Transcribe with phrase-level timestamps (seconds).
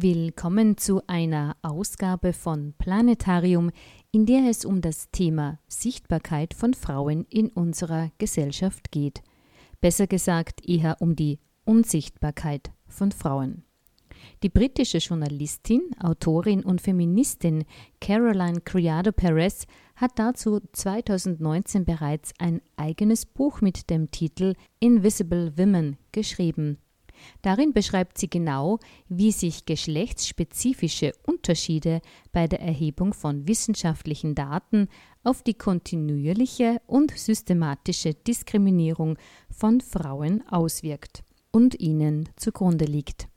[0.00, 3.72] Willkommen zu einer Ausgabe von Planetarium,
[4.12, 9.24] in der es um das Thema Sichtbarkeit von Frauen in unserer Gesellschaft geht.
[9.80, 13.64] Besser gesagt eher um die Unsichtbarkeit von Frauen.
[14.44, 17.64] Die britische Journalistin, Autorin und Feministin
[18.00, 25.96] Caroline Criado Perez hat dazu 2019 bereits ein eigenes Buch mit dem Titel Invisible Women
[26.12, 26.78] geschrieben.
[27.42, 28.78] Darin beschreibt sie genau,
[29.08, 32.00] wie sich geschlechtsspezifische Unterschiede
[32.32, 34.88] bei der Erhebung von wissenschaftlichen Daten
[35.24, 39.18] auf die kontinuierliche und systematische Diskriminierung
[39.50, 43.28] von Frauen auswirkt und ihnen zugrunde liegt.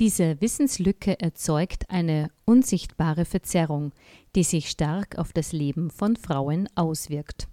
[0.00, 3.92] Diese Wissenslücke erzeugt eine unsichtbare Verzerrung,
[4.34, 7.48] die sich stark auf das Leben von Frauen auswirkt.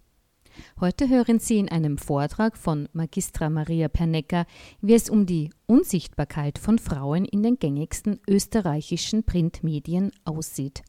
[0.80, 4.46] Heute hören Sie in einem Vortrag von Magistra Maria Pernecker,
[4.82, 10.84] wie es um die Unsichtbarkeit von Frauen in den gängigsten österreichischen Printmedien aussieht.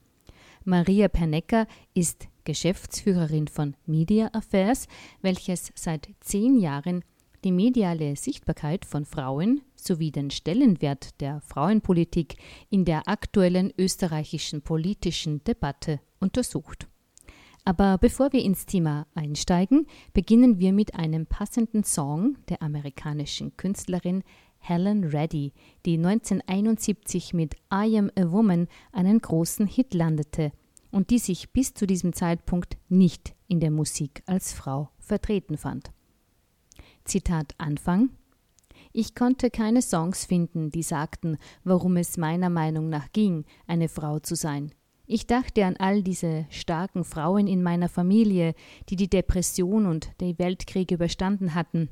[0.64, 4.88] Maria Pernecker ist Geschäftsführerin von Media Affairs,
[5.22, 7.02] welches seit zehn Jahren
[7.44, 12.36] die mediale Sichtbarkeit von Frauen sowie den Stellenwert der Frauenpolitik
[12.68, 16.89] in der aktuellen österreichischen politischen Debatte untersucht.
[17.70, 24.24] Aber bevor wir ins Thema einsteigen, beginnen wir mit einem passenden Song der amerikanischen Künstlerin
[24.58, 25.52] Helen Reddy,
[25.86, 30.50] die 1971 mit I Am a Woman einen großen Hit landete
[30.90, 35.92] und die sich bis zu diesem Zeitpunkt nicht in der Musik als Frau vertreten fand.
[37.04, 38.10] Zitat Anfang
[38.92, 44.18] ich konnte keine Songs finden, die sagten, warum es meiner Meinung nach ging, eine Frau
[44.18, 44.72] zu sein.
[45.12, 48.54] Ich dachte an all diese starken Frauen in meiner Familie,
[48.88, 51.88] die die Depression und den Weltkrieg überstanden hatten,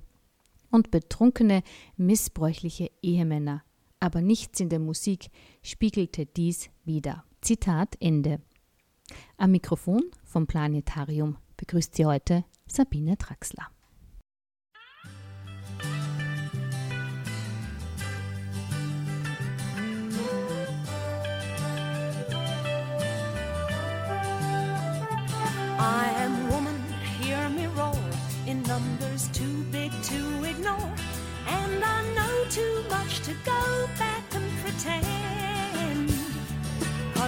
[0.70, 1.64] und betrunkene,
[1.96, 3.64] missbräuchliche Ehemänner.
[3.98, 5.30] Aber nichts in der Musik
[5.64, 7.24] spiegelte dies wider.
[7.40, 8.40] Zitat Ende.
[9.36, 13.66] Am Mikrofon vom Planetarium begrüßt Sie heute Sabine Traxler.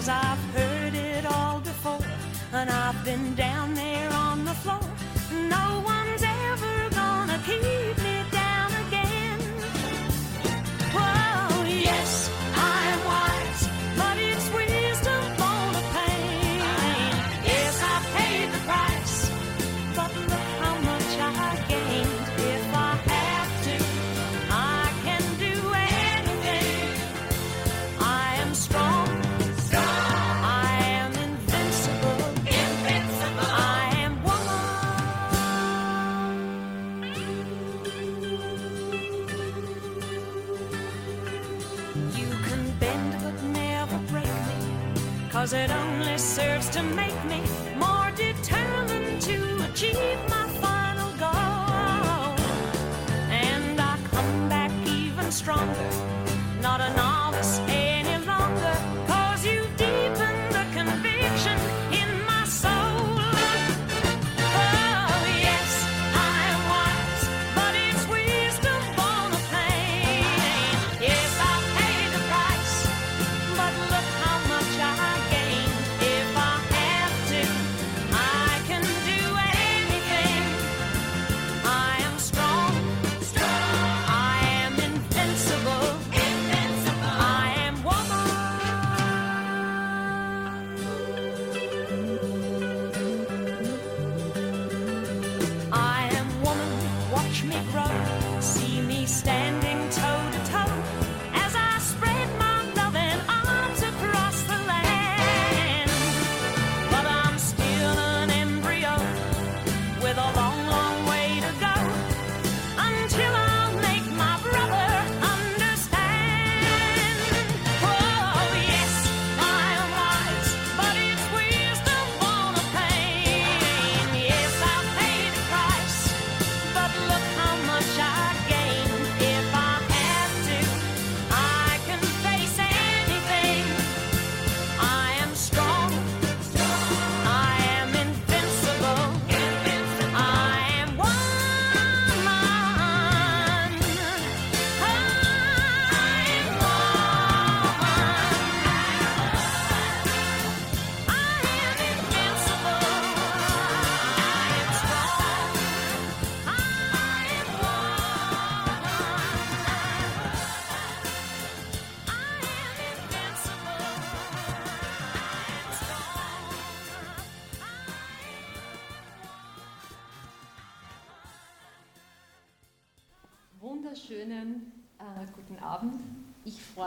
[0.00, 2.00] Cause I've heard it all before,
[2.54, 3.59] and I've been down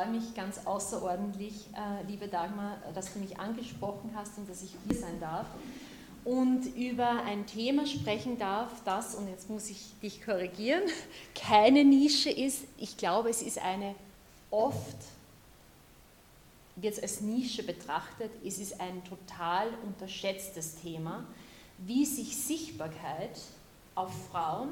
[0.03, 4.71] freue mich ganz außerordentlich, äh, liebe Dagmar, dass du mich angesprochen hast und dass ich
[4.85, 5.45] hier sein darf
[6.25, 10.83] und über ein Thema sprechen darf, das, und jetzt muss ich dich korrigieren,
[11.35, 12.63] keine Nische ist.
[12.77, 13.95] Ich glaube, es ist eine
[14.51, 14.97] oft,
[16.75, 21.23] wird es als Nische betrachtet, es ist ein total unterschätztes Thema,
[21.77, 23.39] wie sich Sichtbarkeit
[23.95, 24.69] auf Frauen,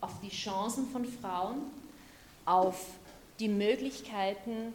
[0.00, 1.62] auf die Chancen von Frauen,
[2.46, 2.76] auf
[3.40, 4.72] die Möglichkeiten,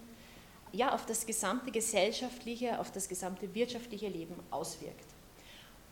[0.72, 5.06] ja, auf das gesamte gesellschaftliche, auf das gesamte wirtschaftliche Leben auswirkt.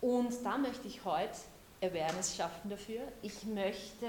[0.00, 1.36] Und da möchte ich heute
[1.82, 3.00] Awareness schaffen dafür.
[3.22, 4.06] Ich möchte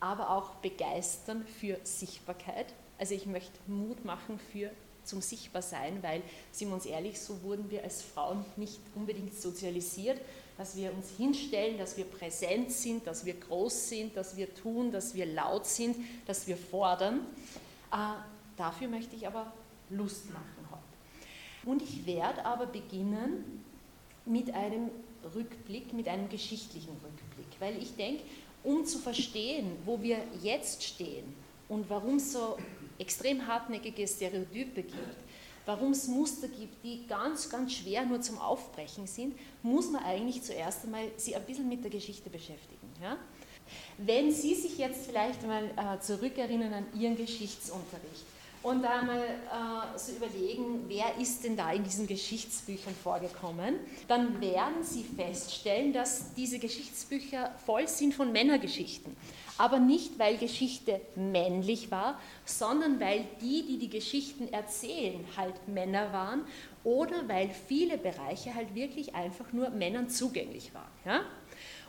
[0.00, 2.66] aber auch begeistern für Sichtbarkeit.
[2.98, 4.70] Also ich möchte Mut machen für
[5.04, 10.20] zum Sichtbarsein, weil, sind wir uns ehrlich, so wurden wir als Frauen nicht unbedingt sozialisiert,
[10.58, 14.90] dass wir uns hinstellen, dass wir präsent sind, dass wir groß sind, dass wir tun,
[14.90, 15.96] dass wir laut sind,
[16.26, 17.20] dass wir fordern.
[17.92, 17.96] Äh,
[18.56, 19.52] dafür möchte ich aber
[19.90, 21.70] Lust machen heute.
[21.70, 23.62] Und ich werde aber beginnen
[24.24, 24.90] mit einem
[25.34, 28.22] Rückblick, mit einem geschichtlichen Rückblick, weil ich denke,
[28.62, 31.34] um zu verstehen, wo wir jetzt stehen
[31.68, 32.56] und warum es so
[32.98, 35.16] extrem hartnäckige Stereotype gibt,
[35.64, 40.42] warum es Muster gibt, die ganz, ganz schwer nur zum Aufbrechen sind, muss man eigentlich
[40.42, 42.88] zuerst einmal sich ein bisschen mit der Geschichte beschäftigen.
[43.02, 43.16] Ja?
[43.98, 48.24] Wenn Sie sich jetzt vielleicht mal äh, zurückerinnern an Ihren Geschichtsunterricht,
[48.66, 53.76] und da mal äh, so überlegen, wer ist denn da in diesen Geschichtsbüchern vorgekommen,
[54.08, 59.16] dann werden Sie feststellen, dass diese Geschichtsbücher voll sind von Männergeschichten.
[59.56, 66.12] Aber nicht, weil Geschichte männlich war, sondern weil die, die die Geschichten erzählen, halt Männer
[66.12, 66.44] waren
[66.82, 70.90] oder weil viele Bereiche halt wirklich einfach nur Männern zugänglich waren.
[71.04, 71.20] Ja?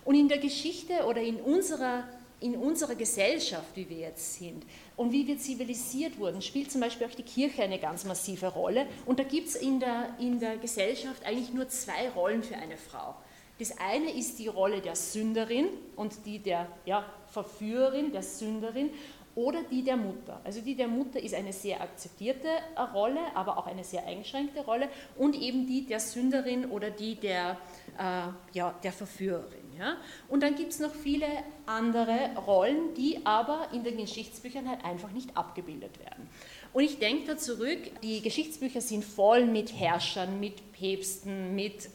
[0.07, 2.05] Und in der Geschichte oder in unserer
[2.39, 4.63] in unserer Gesellschaft, wie wir jetzt sind
[4.95, 8.85] und wie wir zivilisiert wurden, spielt zum Beispiel auch die Kirche eine ganz massive Rolle.
[9.05, 12.77] Und da gibt es in der, in der Gesellschaft eigentlich nur zwei Rollen für eine
[12.77, 13.15] Frau.
[13.59, 15.65] Das eine ist die Rolle der Sünderin
[15.97, 18.91] und die der ja, Verführerin, der Sünderin
[19.33, 20.39] oder die der Mutter.
[20.45, 22.47] Also die der Mutter ist eine sehr akzeptierte
[22.93, 24.87] Rolle, aber auch eine sehr eingeschränkte Rolle
[25.17, 27.57] und eben die der Sünderin oder die der,
[27.97, 29.66] äh, ja, der Verführerin.
[29.77, 29.97] Ja?
[30.27, 31.27] Und dann gibt es noch viele
[31.65, 36.29] andere Rollen, die aber in den Geschichtsbüchern halt einfach nicht abgebildet werden.
[36.73, 41.89] Und ich denke da zurück, die Geschichtsbücher sind voll mit Herrschern, mit Päpsten, mit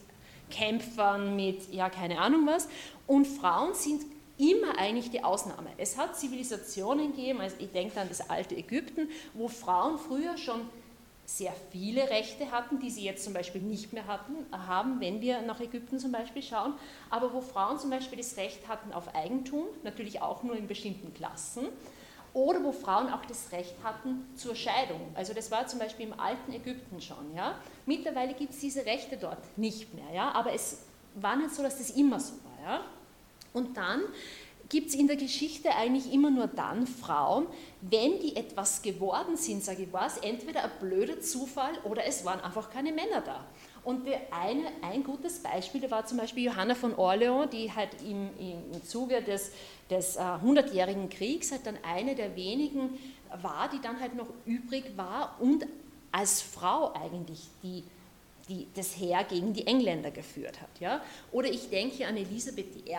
[0.49, 2.67] Kämpfern, mit ja keine Ahnung was.
[3.07, 4.03] Und Frauen sind
[4.37, 5.69] immer eigentlich die Ausnahme.
[5.77, 10.61] Es hat Zivilisationen gegeben, also ich denke an das alte Ägypten, wo Frauen früher schon
[11.37, 15.41] sehr viele Rechte hatten, die sie jetzt zum Beispiel nicht mehr hatten, haben, wenn wir
[15.41, 16.73] nach Ägypten zum Beispiel schauen,
[17.09, 21.13] aber wo Frauen zum Beispiel das Recht hatten auf Eigentum, natürlich auch nur in bestimmten
[21.13, 21.67] Klassen,
[22.33, 25.01] oder wo Frauen auch das Recht hatten zur Scheidung.
[25.13, 27.35] Also das war zum Beispiel im alten Ägypten schon.
[27.35, 27.55] Ja?
[27.85, 30.31] Mittlerweile gibt es diese Rechte dort nicht mehr, ja?
[30.31, 30.83] aber es
[31.15, 32.71] war nicht so, dass das immer so war.
[32.71, 32.85] Ja?
[33.53, 34.01] Und dann
[34.73, 37.45] gibt es in der Geschichte eigentlich immer nur dann Frauen,
[37.81, 42.25] wenn die etwas geworden sind, sage ich, war es entweder ein blöder Zufall oder es
[42.25, 43.45] waren einfach keine Männer da.
[43.83, 48.83] Und eine, ein gutes Beispiel war zum Beispiel Johanna von Orleans, die halt im, im
[48.83, 49.51] Zuge des,
[49.91, 52.97] des uh, Hundertjährigen Kriegs halt dann eine der wenigen
[53.43, 55.67] war, die dann halt noch übrig war und
[56.11, 57.83] als Frau eigentlich die,
[58.49, 60.79] die das Heer gegen die Engländer geführt hat.
[60.79, 61.03] Ja?
[61.31, 62.95] Oder ich denke an Elisabeth I.,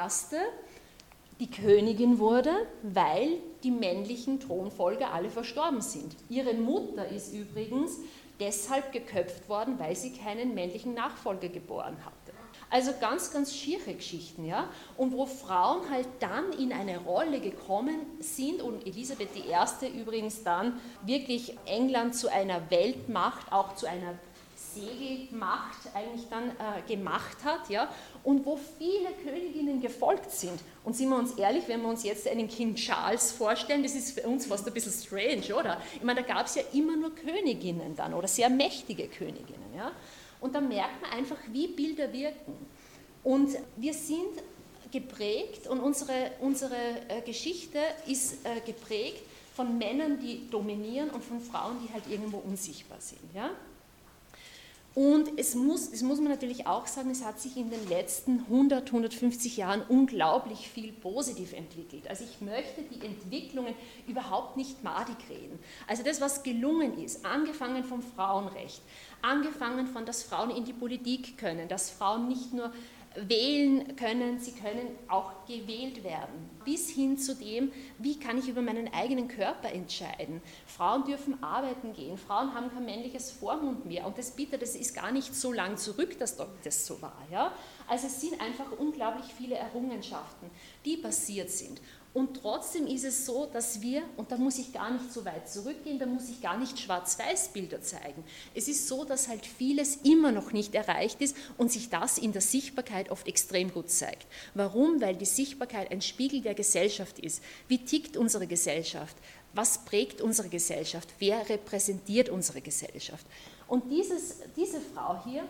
[1.41, 6.15] die Königin wurde, weil die männlichen Thronfolger alle verstorben sind.
[6.29, 7.99] Ihre Mutter ist übrigens
[8.41, 12.25] deshalb geköpft worden, weil sie keinen männlichen Nachfolger geboren hatte.
[12.71, 14.69] Also ganz, ganz schiere Geschichten, ja.
[14.97, 19.87] Und wo Frauen halt dann in eine Rolle gekommen sind und Elisabeth I.
[19.97, 24.19] übrigens dann wirklich England zu einer Weltmacht, auch zu einer
[24.75, 27.89] Segelmacht eigentlich dann äh, gemacht hat, ja,
[28.23, 30.61] und wo viele Königinnen gefolgt sind.
[30.85, 34.19] Und sind wir uns ehrlich, wenn wir uns jetzt einen King Charles vorstellen, das ist
[34.19, 35.81] für uns fast ein bisschen strange, oder?
[35.95, 39.93] Ich meine, da gab es ja immer nur Königinnen dann oder sehr mächtige Königinnen, ja.
[40.41, 42.55] Und da merkt man einfach, wie Bilder wirken.
[43.23, 44.43] Und wir sind
[44.93, 46.77] geprägt und unsere, unsere
[47.09, 49.23] äh, Geschichte ist äh, geprägt
[49.55, 53.23] von Männern, die dominieren und von Frauen, die halt irgendwo unsichtbar sind.
[53.35, 53.51] Ja?
[54.95, 58.45] Und es muss, das muss man natürlich auch sagen, es hat sich in den letzten
[58.49, 62.09] 100, 150 Jahren unglaublich viel positiv entwickelt.
[62.09, 63.75] Also ich möchte die Entwicklungen
[64.07, 65.59] überhaupt nicht madig reden.
[65.89, 68.83] Also das, was gelungen ist, angefangen vom Frauenrecht,
[69.21, 72.73] angefangen von, dass Frauen in die Politik können, dass Frauen nicht nur
[73.15, 76.51] wählen können, sie können auch gewählt werden.
[76.65, 80.43] Bis hin zu dem, wie kann ich über meinen eigenen Körper entscheiden.
[80.67, 84.07] Frauen dürfen arbeiten gehen, Frauen haben kein männliches Vormund mehr.
[84.07, 87.19] Und das bitte, das ist gar nicht so lang zurück, dass das so war.
[87.31, 87.53] Ja?
[87.87, 90.51] Also es sind einfach unglaublich viele Errungenschaften,
[90.85, 91.81] die passiert sind.
[92.15, 95.49] Und trotzdem ist es so, dass wir, und da muss ich gar nicht so weit
[95.49, 98.25] zurückgehen, da muss ich gar nicht Schwarz-Weiß-Bilder zeigen.
[98.55, 102.33] Es ist so, dass halt vieles immer noch nicht erreicht ist und sich das in
[102.33, 104.27] der Sichtbarkeit oft extrem gut zeigt.
[104.55, 105.01] Warum?
[105.01, 107.43] Weil die Sichtbarkeit ein Spiegel der Gesellschaft ist.
[107.69, 109.17] Wie tickt unsere Gesellschaft?
[109.53, 111.09] Was prägt unsere Gesellschaft?
[111.19, 113.27] Wer repräsentiert unsere Gesellschaft?
[113.67, 115.45] Und dieses, diese Frau hier,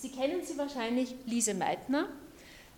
[0.00, 2.08] Sie kennen sie wahrscheinlich, Lise Meitner,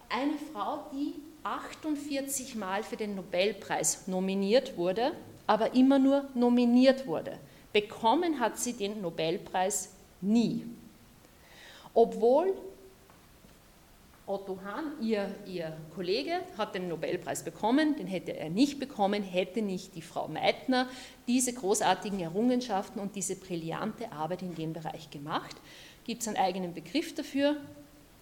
[0.09, 5.13] eine Frau, die 48 Mal für den Nobelpreis nominiert wurde,
[5.47, 7.39] aber immer nur nominiert wurde.
[7.73, 10.65] Bekommen hat sie den Nobelpreis nie.
[11.95, 12.55] Obwohl
[14.31, 19.61] Otto Hahn, ihr, ihr Kollege, hat den Nobelpreis bekommen, den hätte er nicht bekommen, hätte
[19.61, 20.89] nicht die Frau Meitner
[21.27, 25.57] diese großartigen Errungenschaften und diese brillante Arbeit in dem Bereich gemacht.
[26.05, 27.57] Gibt es einen eigenen Begriff dafür,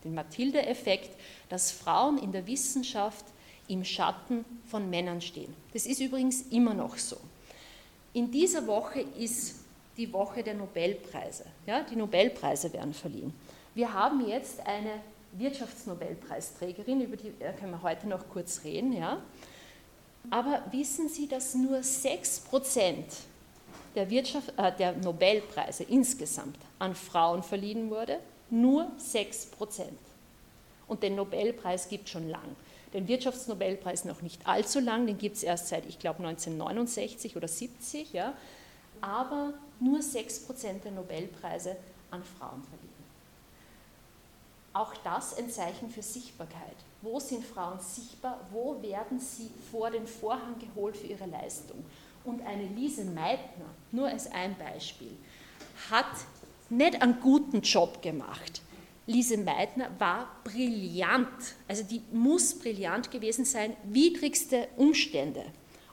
[0.05, 1.11] den Mathilde-Effekt,
[1.49, 3.25] dass Frauen in der Wissenschaft
[3.69, 5.55] im Schatten von Männern stehen.
[5.73, 7.17] Das ist übrigens immer noch so.
[8.13, 9.57] In dieser Woche ist
[9.97, 11.45] die Woche der Nobelpreise.
[11.67, 13.35] Ja, die Nobelpreise werden verliehen.
[13.75, 15.01] Wir haben jetzt eine
[15.33, 18.93] Wirtschaftsnobelpreisträgerin, über die können wir heute noch kurz reden.
[18.93, 19.23] Ja.
[20.31, 22.45] Aber wissen Sie, dass nur 6
[23.95, 28.19] der, Wirtschaft, äh, der Nobelpreise insgesamt an Frauen verliehen wurde?
[28.51, 29.99] Nur 6 Prozent.
[30.87, 32.57] Und den Nobelpreis gibt es schon lang.
[32.95, 37.47] Den Wirtschaftsnobelpreis noch nicht allzu lang, den gibt es erst seit, ich glaube, 1969 oder
[37.47, 38.33] 70, ja.
[39.03, 41.77] aber nur 6 Prozent der Nobelpreise
[42.11, 42.89] an Frauen verliehen.
[44.73, 46.77] Auch das ein Zeichen für Sichtbarkeit.
[47.03, 48.41] Wo sind Frauen sichtbar?
[48.53, 51.85] Wo werden sie vor den Vorhang geholt für ihre Leistung?
[52.25, 55.17] Und eine Lise Meitner, nur als ein Beispiel,
[55.91, 56.07] hat
[56.69, 58.63] nicht einen guten Job gemacht.
[59.07, 61.29] Lise Meitner war brillant,
[61.67, 65.45] also die muss brillant gewesen sein, widrigste Umstände.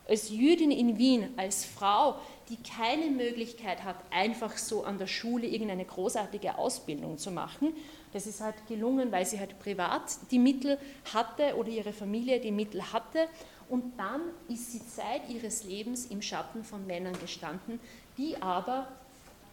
[0.06, 2.16] Als Jüdin in Wien, als Frau,
[2.48, 7.72] die keine Möglichkeit hat, einfach so an der Schule irgendeine großartige Ausbildung zu machen.
[8.12, 10.78] Das ist halt gelungen, weil sie halt privat die Mittel
[11.12, 13.26] hatte oder ihre Familie die Mittel hatte.
[13.68, 17.80] Und dann ist sie Zeit ihres Lebens im Schatten von Männern gestanden,
[18.16, 18.88] die aber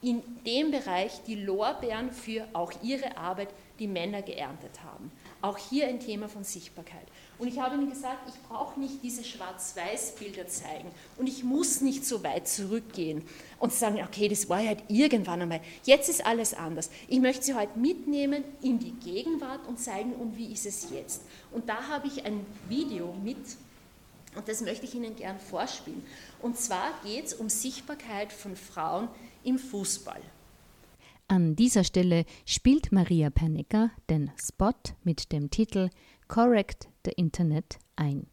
[0.04, 3.48] in dem Bereich die Lorbeeren für auch ihre Arbeit
[3.80, 5.12] die Männer geerntet haben.
[5.42, 7.08] Auch hier ein Thema von Sichtbarkeit.
[7.40, 12.06] Und ich habe Ihnen gesagt, ich brauche nicht diese Schwarz-Weiß-Bilder zeigen und ich muss nicht
[12.06, 13.24] so weit zurückgehen
[13.60, 15.62] und sagen, okay, das war halt irgendwann einmal.
[15.84, 16.90] Jetzt ist alles anders.
[17.08, 21.24] Ich möchte Sie heute mitnehmen in die Gegenwart und zeigen, und wie ist es jetzt.
[21.52, 23.38] Und da habe ich ein Video mit
[24.36, 26.04] und das möchte ich Ihnen gern vorspielen.
[26.42, 29.08] Und zwar geht es um Sichtbarkeit von Frauen
[29.44, 30.22] im Fußball.
[31.28, 34.74] An dieser Stelle spielt Maria Pernecker den Spot
[35.04, 35.90] mit dem Titel
[36.28, 38.28] Correct the Internet ein.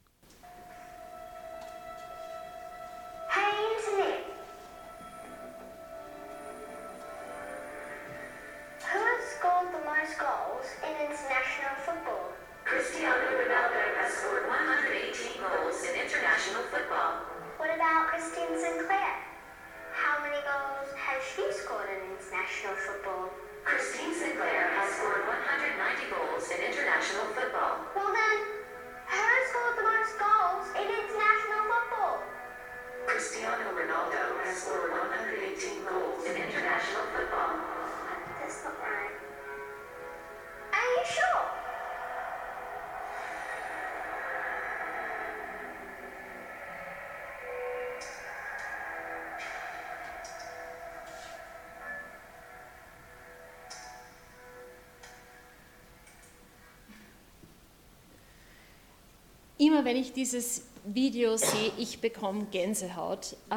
[59.80, 63.54] Immer wenn ich dieses Video sehe, ich bekomme Gänsehaut, äh,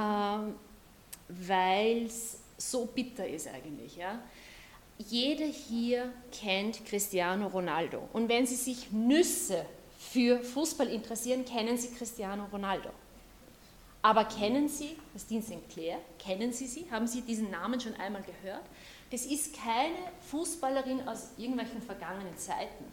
[1.27, 3.97] weil es so bitter ist eigentlich.
[3.97, 4.19] Ja?
[4.97, 8.07] Jeder hier kennt Cristiano Ronaldo.
[8.13, 9.65] Und wenn Sie sich Nüsse
[9.99, 12.89] für Fußball interessieren, kennen Sie Cristiano Ronaldo.
[14.01, 15.97] Aber kennen Sie Christine Sinclair?
[16.19, 16.85] Kennen Sie sie?
[16.91, 18.63] Haben Sie diesen Namen schon einmal gehört?
[19.11, 22.85] Das ist keine Fußballerin aus irgendwelchen vergangenen Zeiten.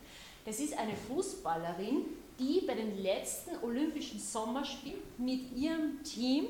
[0.44, 2.06] Das ist eine Fußballerin,
[2.40, 6.46] die bei den letzten Olympischen Sommerspielen mit ihrem Team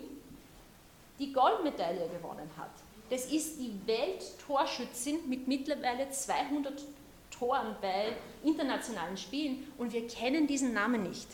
[1.18, 2.70] die Goldmedaille gewonnen hat.
[3.10, 6.84] Das ist die Welttorschützin mit mittlerweile 200
[7.30, 8.12] Toren bei
[8.44, 11.26] internationalen Spielen und wir kennen diesen Namen nicht.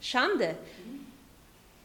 [0.00, 0.56] Schande.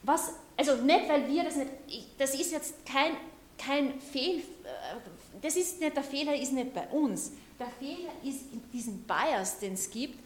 [0.03, 1.71] Was, also nicht, weil wir das nicht,
[2.17, 3.17] das ist jetzt kein,
[3.57, 4.95] kein Fehl, äh,
[5.41, 7.33] das ist nicht, der Fehler ist nicht bei uns.
[7.59, 10.17] Der Fehler ist in diesem Bias, den es gibt,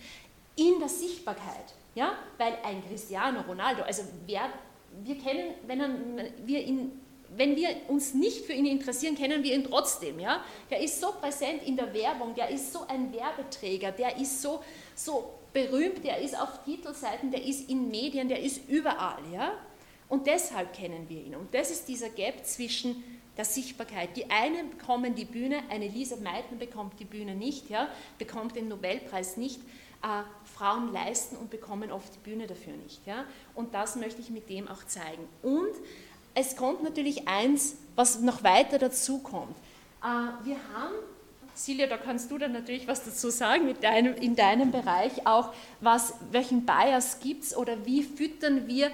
[0.56, 1.74] in der Sichtbarkeit.
[1.96, 2.14] Ja?
[2.38, 4.50] Weil ein Cristiano Ronaldo, also wer,
[5.04, 7.00] wir kennen, wenn wir ihn
[7.36, 10.20] wenn wir uns nicht für ihn interessieren, kennen wir ihn trotzdem.
[10.20, 10.44] Ja?
[10.70, 14.64] Der ist so präsent in der Werbung, der ist so ein Werbeträger, der ist so,
[14.96, 19.22] so berühmt, der ist auf Titelseiten, der ist in Medien, der ist überall.
[19.32, 19.54] Ja?
[20.10, 21.36] Und deshalb kennen wir ihn.
[21.36, 23.04] Und das ist dieser Gap zwischen
[23.38, 24.16] der Sichtbarkeit.
[24.16, 28.68] Die einen bekommen die Bühne, eine Lisa Meitner bekommt die Bühne nicht, ja, bekommt den
[28.68, 29.60] Nobelpreis nicht.
[30.04, 30.24] Äh,
[30.58, 33.06] Frauen leisten und bekommen oft die Bühne dafür nicht.
[33.08, 33.24] Ja?
[33.56, 35.28] Und das möchte ich mit dem auch zeigen.
[35.42, 35.72] Und
[36.36, 39.56] es kommt natürlich eins, was noch weiter dazu kommt.
[40.04, 40.94] Äh, wir haben,
[41.56, 45.54] Silja, da kannst du dann natürlich was dazu sagen mit deinem, in deinem Bereich auch,
[45.80, 48.92] was, welchen Bias gibt es oder wie füttern wir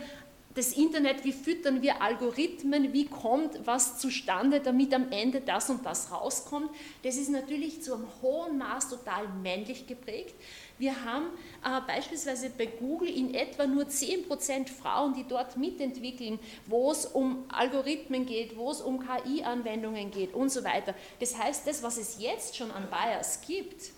[0.56, 5.86] das Internet, wie füttern wir Algorithmen, wie kommt was zustande, damit am Ende das und
[5.86, 6.70] das rauskommt.
[7.04, 10.36] Das ist natürlich zu einem hohen Maß total männlich geprägt.
[10.80, 11.26] Wir haben
[11.64, 17.44] äh, beispielsweise bei Google in etwa nur 10% Frauen, die dort mitentwickeln, wo es um
[17.50, 20.96] Algorithmen geht, wo es um KI-Anwendungen geht und so weiter.
[21.20, 23.92] Das heißt, das, was es jetzt schon an Bias gibt,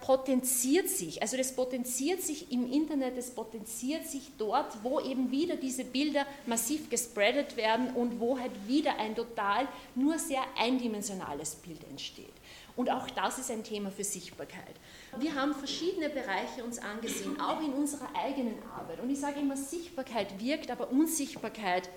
[0.00, 5.56] potenziert sich, also das potenziert sich im Internet, das potenziert sich dort, wo eben wieder
[5.56, 11.82] diese Bilder massiv gespreadet werden und wo halt wieder ein total nur sehr eindimensionales Bild
[11.90, 12.32] entsteht.
[12.76, 14.76] Und auch das ist ein Thema für Sichtbarkeit.
[15.18, 19.00] Wir haben verschiedene Bereiche uns angesehen, auch in unserer eigenen Arbeit.
[19.00, 21.88] Und ich sage immer, Sichtbarkeit wirkt, aber Unsichtbarkeit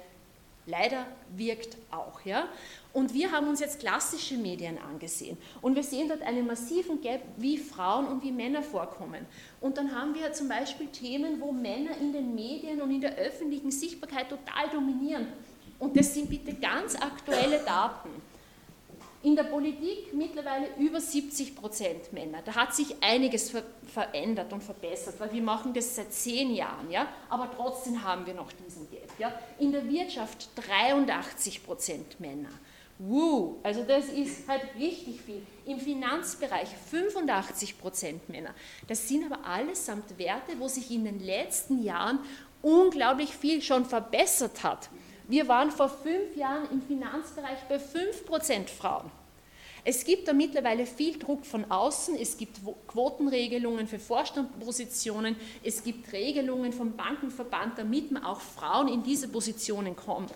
[0.70, 2.22] leider wirkt auch.
[2.24, 2.48] Ja?
[2.94, 7.22] Und wir haben uns jetzt klassische Medien angesehen und wir sehen dort einen massiven Gap,
[7.38, 9.26] wie Frauen und wie Männer vorkommen.
[9.60, 13.16] Und dann haben wir zum Beispiel Themen, wo Männer in den Medien und in der
[13.16, 15.28] öffentlichen Sichtbarkeit total dominieren.
[15.80, 18.10] Und das sind bitte ganz aktuelle Daten.
[19.22, 22.42] In der Politik mittlerweile über 70 Prozent Männer.
[22.46, 26.90] Da hat sich einiges ver verändert und verbessert, weil wir machen das seit zehn Jahren,
[26.92, 27.08] ja.
[27.28, 29.10] Aber trotzdem haben wir noch diesen Gap.
[29.18, 29.34] Ja.
[29.58, 32.52] In der Wirtschaft 83 Prozent Männer.
[33.00, 35.42] Woo, also das ist halt richtig viel.
[35.66, 38.54] Im Finanzbereich 85 Prozent Männer.
[38.88, 42.20] Das sind aber allesamt Werte, wo sich in den letzten Jahren
[42.62, 44.90] unglaublich viel schon verbessert hat.
[45.30, 49.12] Wir waren vor fünf Jahren im Finanzbereich bei 5% Frauen.
[49.86, 56.12] Es gibt da mittlerweile viel Druck von außen, es gibt Quotenregelungen für Vorstandspositionen, es gibt
[56.12, 60.34] Regelungen vom Bankenverband, damit man auch Frauen in diese Positionen kommt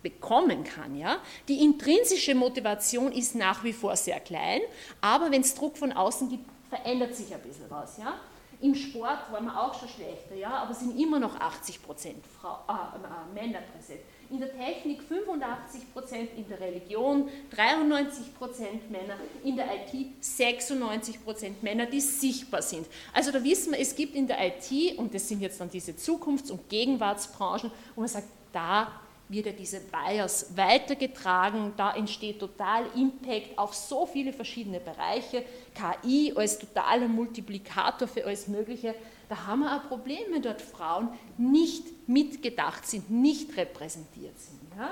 [0.00, 0.96] bekommen kann.
[0.96, 1.16] Ja?
[1.48, 4.60] Die intrinsische Motivation ist nach wie vor sehr klein,
[5.00, 7.98] aber wenn es Druck von außen gibt, verändert sich ein bisschen was.
[7.98, 8.14] Ja?
[8.60, 10.50] Im Sport waren wir auch schon schlechter, ja?
[10.50, 16.30] aber sind immer noch 80 Prozent äh, äh, Männer präsent in der Technik 85 Prozent,
[16.36, 22.86] in der Religion 93 Prozent Männer, in der IT 96 Prozent Männer, die sichtbar sind.
[23.12, 25.92] Also da wissen wir, es gibt in der IT, und das sind jetzt dann diese
[25.96, 32.86] Zukunfts- und Gegenwartsbranchen, wo man sagt, da wird ja diese Bias weitergetragen, da entsteht total
[32.94, 38.94] Impact auf so viele verschiedene Bereiche, KI als totaler Multiplikator für alles Mögliche,
[39.28, 44.60] da haben wir ein Problem, wenn dort Frauen nicht mitgedacht sind, nicht repräsentiert sind.
[44.76, 44.90] Ja?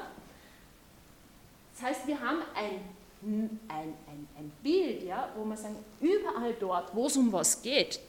[1.74, 6.94] Das heißt, wir haben ein, ein, ein, ein Bild, ja, wo man sagen, überall dort,
[6.94, 8.00] wo es um was geht,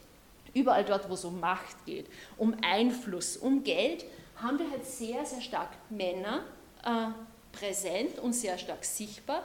[0.54, 2.08] überall dort, wo es um Macht geht,
[2.38, 4.06] um Einfluss, um Geld,
[4.42, 6.44] haben wir halt sehr, sehr stark Männer
[6.84, 7.08] äh,
[7.52, 9.44] präsent und sehr stark sichtbar.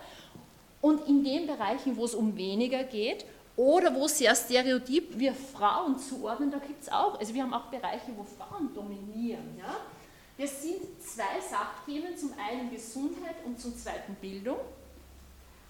[0.81, 3.25] Und in den Bereichen, wo es um weniger geht,
[3.57, 7.67] oder wo sehr stereotyp wir Frauen zuordnen, da gibt es auch, also wir haben auch
[7.67, 9.57] Bereiche, wo Frauen dominieren.
[9.59, 9.77] Ja?
[10.39, 14.57] Das sind zwei Sachthemen, zum einen Gesundheit und zum zweiten Bildung.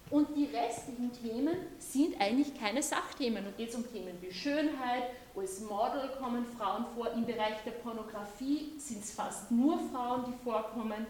[0.09, 3.45] Und die restlichen Themen sind eigentlich keine Sachthemen.
[3.45, 5.03] Da geht es um Themen wie Schönheit,
[5.35, 10.43] als Model kommen Frauen vor, im Bereich der Pornografie sind es fast nur Frauen, die
[10.43, 11.07] vorkommen.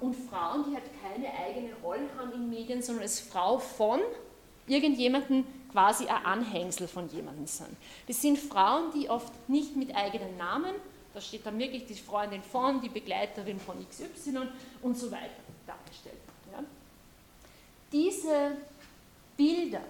[0.00, 4.00] Und Frauen, die halt keine eigene Rolle haben in Medien, sondern als Frau von
[4.66, 7.76] irgendjemandem quasi ein Anhängsel von jemandem sind.
[8.06, 10.72] Das sind Frauen, die oft nicht mit eigenen Namen,
[11.12, 14.48] da steht dann wirklich die Freundin von, die Begleiterin von XY
[14.82, 16.14] und so weiter dargestellt.
[16.52, 16.62] Ja.
[17.90, 18.56] Diese
[19.36, 19.82] Bilder,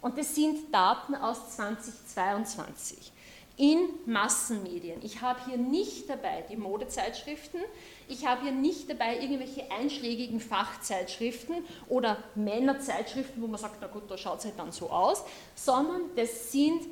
[0.00, 3.12] und das sind Daten aus 2022,
[3.58, 5.00] in Massenmedien.
[5.02, 7.60] Ich habe hier nicht dabei die Modezeitschriften,
[8.08, 14.10] ich habe hier nicht dabei irgendwelche einschlägigen Fachzeitschriften oder Männerzeitschriften, wo man sagt, na gut,
[14.10, 16.82] da schaut es halt dann so aus, sondern das sind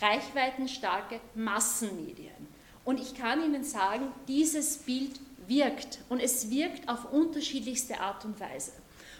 [0.00, 2.48] reichweitenstarke Massenmedien.
[2.84, 8.40] Und ich kann Ihnen sagen, dieses Bild wirkt und es wirkt auf unterschiedlichste Art und
[8.40, 8.72] Weise.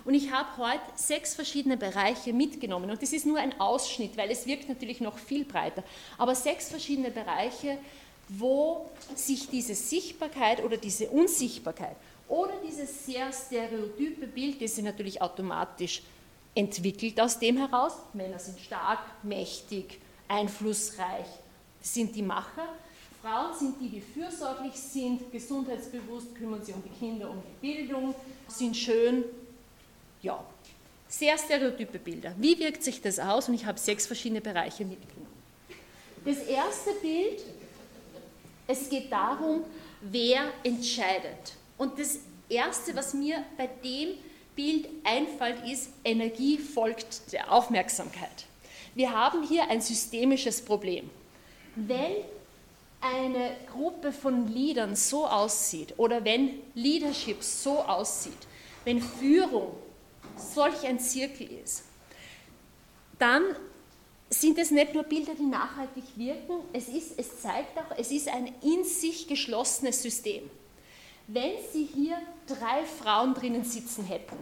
[0.05, 2.91] Und ich habe heute sechs verschiedene Bereiche mitgenommen.
[2.91, 5.85] Und das ist nur ein Ausschnitt, weil es wirkt natürlich noch viel breiter.
[6.17, 7.77] Aber sechs verschiedene Bereiche,
[8.39, 11.97] wo sich diese Sichtbarkeit oder diese Unsichtbarkeit
[12.29, 16.03] oder dieses sehr stereotype Bild, das sich natürlich automatisch
[16.55, 21.27] entwickelt aus dem heraus, Männer sind stark, mächtig, einflussreich,
[21.81, 22.69] sind die Macher,
[23.23, 28.15] Frauen sind die, die fürsorglich sind, gesundheitsbewusst, kümmern sich um die Kinder, um die Bildung,
[28.49, 29.25] sind schön,
[30.23, 30.43] ja,
[31.09, 32.35] sehr stereotype Bilder.
[32.39, 33.49] Wie wirkt sich das aus?
[33.49, 35.27] Und ich habe sechs verschiedene Bereiche mitgenommen.
[36.25, 37.43] Das erste Bild,
[38.71, 39.65] es geht darum,
[40.01, 41.55] wer entscheidet.
[41.77, 44.15] Und das erste, was mir bei dem
[44.55, 48.47] Bild einfällt, ist, Energie folgt der Aufmerksamkeit.
[48.95, 51.11] Wir haben hier ein systemisches Problem.
[51.75, 52.17] Wenn
[53.01, 58.47] eine Gruppe von Leadern so aussieht oder wenn Leadership so aussieht,
[58.85, 59.73] wenn Führung
[60.37, 61.85] solch ein Zirkel ist,
[63.19, 63.43] dann
[64.31, 68.29] sind es nicht nur Bilder, die nachhaltig wirken, es, ist, es zeigt auch, es ist
[68.29, 70.49] ein in sich geschlossenes System.
[71.27, 72.17] Wenn Sie hier
[72.47, 74.37] drei Frauen drinnen sitzen hätten,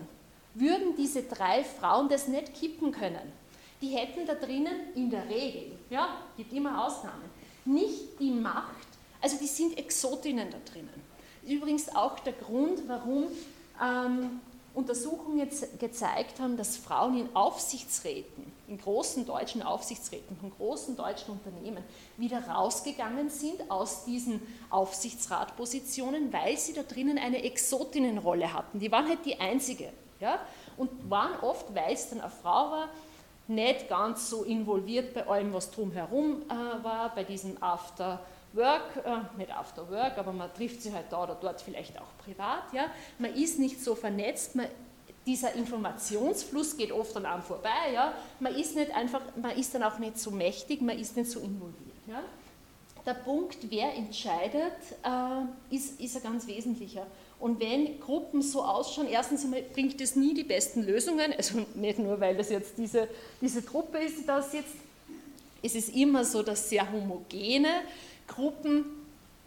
[0.55, 3.33] würden diese drei Frauen das nicht kippen können.
[3.81, 7.31] Die hätten da drinnen in der Regel, ja, gibt immer Ausnahmen,
[7.65, 8.89] nicht die Macht,
[9.21, 11.03] also die sind Exotinnen da drinnen.
[11.47, 13.25] Übrigens auch der Grund, warum
[13.83, 14.41] ähm,
[14.75, 15.49] Untersuchungen
[15.79, 21.83] gezeigt haben, dass Frauen in Aufsichtsräten, in großen deutschen Aufsichtsräten von großen deutschen Unternehmen
[22.17, 28.79] wieder rausgegangen sind aus diesen Aufsichtsratpositionen, weil sie da drinnen eine Exotinnenrolle hatten.
[28.79, 29.91] Die waren halt die einzige.
[30.21, 30.39] Ja?
[30.77, 32.89] Und waren oft, weil es dann eine Frau war,
[33.47, 38.21] nicht ganz so involviert bei allem, was drumherum äh, war, bei diesem After
[38.53, 42.17] Work, äh, nicht After Work, aber man trifft sich halt da oder dort vielleicht auch
[42.25, 42.73] privat.
[42.73, 42.87] Ja?
[43.19, 44.67] Man ist nicht so vernetzt, man,
[45.29, 47.93] dieser Informationsfluss geht oft an einem vorbei.
[47.93, 48.15] Ja?
[48.41, 51.41] Man ist nicht einfach, man ist dann auch nicht so mächtig, man ist nicht so
[51.41, 51.77] involviert.
[52.07, 52.23] Ja?
[53.05, 54.73] Der Punkt, wer entscheidet,
[55.05, 57.07] äh, ist, ist ein ganz wesentlicher.
[57.39, 62.19] Und wenn Gruppen so ausschauen, erstens bringt es nie die besten Lösungen, also nicht nur,
[62.19, 63.07] weil das jetzt diese,
[63.41, 64.75] diese Truppe ist, die da sitzt,
[65.63, 67.69] es ist immer so, dass sehr homogene
[68.27, 68.85] Gruppen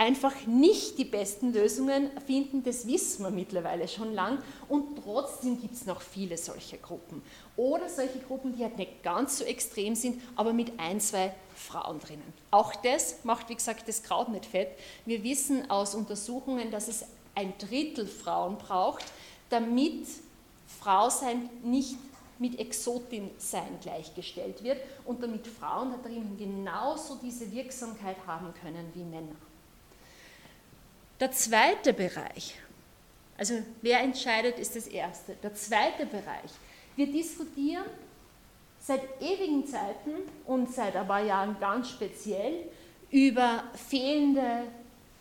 [0.01, 5.75] einfach nicht die besten Lösungen finden, das wissen wir mittlerweile schon lang und trotzdem gibt
[5.75, 7.21] es noch viele solche Gruppen.
[7.55, 11.99] Oder solche Gruppen, die halt nicht ganz so extrem sind, aber mit ein, zwei Frauen
[11.99, 12.33] drinnen.
[12.49, 14.69] Auch das macht, wie gesagt, das Kraut nicht fett.
[15.05, 19.05] Wir wissen aus Untersuchungen, dass es ein Drittel Frauen braucht,
[19.51, 20.07] damit
[20.79, 21.95] Frau sein nicht
[22.39, 28.91] mit Exotin sein gleichgestellt wird und damit Frauen da drin genauso diese Wirksamkeit haben können
[28.95, 29.35] wie Männer.
[31.21, 32.55] Der zweite Bereich,
[33.37, 33.53] also
[33.83, 35.35] wer entscheidet, ist das erste.
[35.43, 36.49] Der zweite Bereich,
[36.95, 37.85] wir diskutieren
[38.79, 40.15] seit ewigen Zeiten
[40.47, 42.67] und seit ein paar Jahren ganz speziell
[43.11, 44.63] über fehlende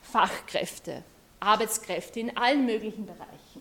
[0.00, 1.02] Fachkräfte,
[1.38, 3.60] Arbeitskräfte in allen möglichen Bereichen.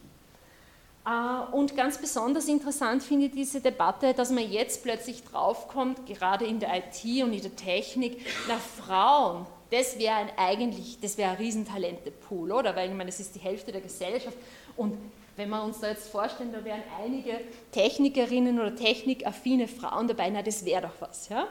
[1.06, 6.46] Äh, und ganz besonders interessant finde ich diese Debatte, dass man jetzt plötzlich draufkommt, gerade
[6.46, 11.32] in der IT und in der Technik, nach Frauen, das wäre ein eigentlich, das wäre
[11.32, 12.76] ein Riesentalente-Pool, oder?
[12.76, 14.38] Weil ich meine, das ist die Hälfte der Gesellschaft.
[14.76, 14.98] Und
[15.36, 17.40] wenn wir uns da jetzt vorstellen, da wären einige
[17.72, 21.48] Technikerinnen oder technikaffine Frauen dabei, na, das wäre doch was, ja?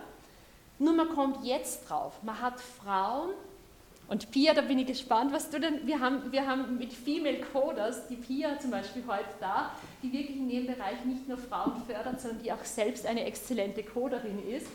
[0.81, 3.31] Nur man kommt jetzt drauf, man hat Frauen,
[4.09, 7.41] und Pia, da bin ich gespannt, was du denn, wir haben, wir haben mit Female
[7.53, 11.75] Coders, die Pia zum Beispiel heute da, die wirklich in dem Bereich nicht nur Frauen
[11.87, 14.67] fördert, sondern die auch selbst eine exzellente Coderin ist.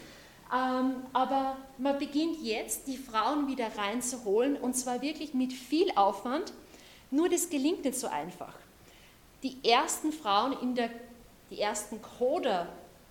[0.53, 6.53] Ähm, aber man beginnt jetzt, die Frauen wieder reinzuholen und zwar wirklich mit viel Aufwand,
[7.09, 8.53] nur das gelingt nicht so einfach.
[9.41, 10.89] Die ersten Frauen in der,
[11.49, 12.67] die ersten Coder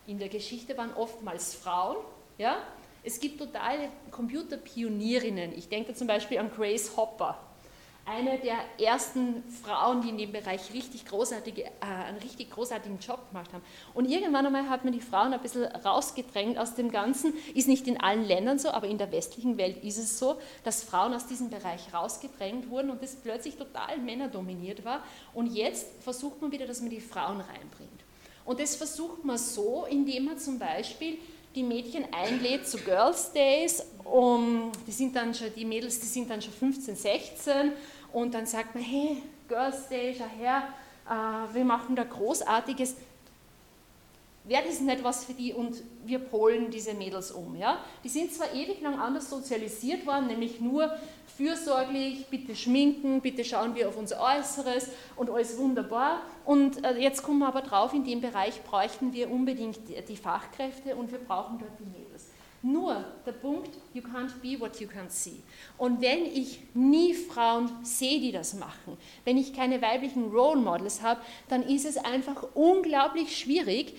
[0.06, 1.96] in der Geschichte waren oftmals Frauen,
[2.38, 2.58] ja,
[3.04, 5.52] es gibt totale Computerpionierinnen.
[5.58, 7.38] Ich denke zum Beispiel an Grace Hopper,
[8.04, 13.28] eine der ersten Frauen, die in dem Bereich richtig großartige, äh, einen richtig großartigen Job
[13.28, 13.62] gemacht haben.
[13.94, 17.32] Und irgendwann einmal hat man die Frauen ein bisschen rausgedrängt aus dem Ganzen.
[17.54, 20.82] Ist nicht in allen Ländern so, aber in der westlichen Welt ist es so, dass
[20.82, 25.04] Frauen aus diesem Bereich rausgedrängt wurden und das plötzlich total männerdominiert war.
[25.32, 28.02] Und jetzt versucht man wieder, dass man die Frauen reinbringt.
[28.44, 31.18] Und das versucht man so, indem man zum Beispiel
[31.54, 36.28] die Mädchen einlädt zu Girls Days um, die sind dann schon, die Mädels, die sind
[36.28, 37.72] dann schon 15, 16
[38.12, 40.68] und dann sagt man, hey, Girls Day, schau her,
[41.08, 42.96] äh, wir machen da Großartiges
[44.44, 47.54] wäre das nicht was für die und wir polen diese Mädels um.
[47.56, 47.78] Ja?
[48.02, 50.90] Die sind zwar ewig lang anders sozialisiert worden, nämlich nur
[51.36, 56.22] fürsorglich, bitte schminken, bitte schauen wir auf unser Äußeres und alles wunderbar.
[56.44, 60.96] Und äh, jetzt kommen wir aber drauf, in dem Bereich bräuchten wir unbedingt die Fachkräfte
[60.96, 62.31] und wir brauchen dort die Mädels.
[62.64, 65.42] Nur der Punkt, you can't be what you can't see.
[65.78, 71.02] Und wenn ich nie Frauen sehe, die das machen, wenn ich keine weiblichen Role Models
[71.02, 73.94] habe, dann ist es einfach unglaublich schwierig,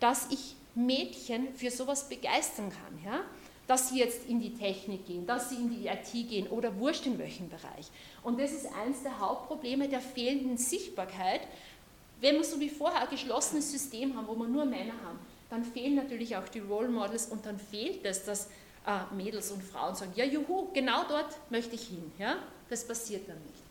[0.00, 3.04] dass ich Mädchen für sowas begeistern kann.
[3.04, 3.20] Ja?
[3.68, 7.06] Dass sie jetzt in die Technik gehen, dass sie in die IT gehen oder wurscht
[7.06, 7.86] in welchem Bereich.
[8.24, 11.42] Und das ist eines der Hauptprobleme der fehlenden Sichtbarkeit.
[12.20, 15.64] Wenn wir so wie vorher ein geschlossenes System haben, wo wir nur Männer haben, dann
[15.64, 18.48] fehlen natürlich auch die Role Models und dann fehlt es, dass
[18.86, 22.12] äh, Mädels und Frauen sagen, ja juhu, genau dort möchte ich hin.
[22.18, 22.36] Ja?
[22.68, 23.62] Das passiert dann nicht.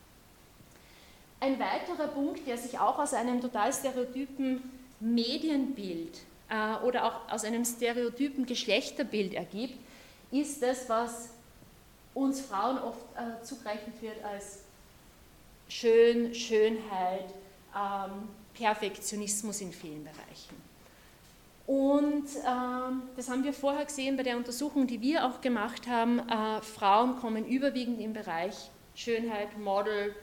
[1.40, 4.62] Ein weiterer Punkt, der sich auch aus einem total stereotypen
[4.98, 9.78] Medienbild äh, oder auch aus einem stereotypen Geschlechterbild ergibt,
[10.32, 11.30] ist das, was
[12.14, 14.60] uns Frauen oft äh, zugerechnet wird als
[15.68, 17.32] schön, Schönheit,
[17.76, 20.67] ähm, Perfektionismus in vielen Bereichen.
[21.68, 26.18] Und ähm, das haben wir vorher gesehen bei der Untersuchung, die wir auch gemacht haben.
[26.20, 30.14] Äh, Frauen kommen überwiegend im Bereich Schönheit, Model,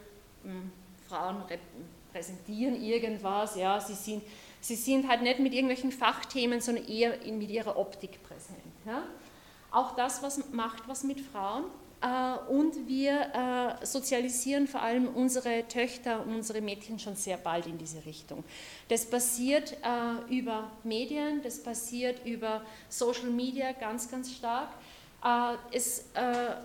[0.43, 0.71] mh, hm,
[1.07, 1.43] Frauen
[2.11, 4.23] präsentieren irgendwas, ja, sie sind
[4.65, 8.57] Sie sind halt nicht mit irgendwelchen Fachthemen, sondern eher mit ihrer Optik präsent.
[8.83, 9.03] Ja?
[9.69, 11.65] Auch das was macht was mit Frauen.
[12.05, 17.65] Äh, und wir äh, sozialisieren vor allem unsere Töchter und unsere Mädchen schon sehr bald
[17.65, 18.43] in diese Richtung.
[18.89, 24.69] Das passiert äh, über Medien, das passiert über Social Media ganz, ganz stark.
[25.71, 26.05] Es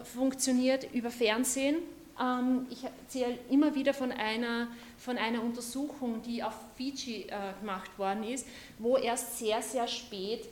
[0.04, 1.76] funktioniert über Fernsehen.
[2.20, 7.26] Ähm, ich erzähle immer wieder von einer von einer Untersuchung, die auf Fiji
[7.60, 8.46] gemacht worden ist,
[8.78, 10.46] wo erst sehr, sehr spät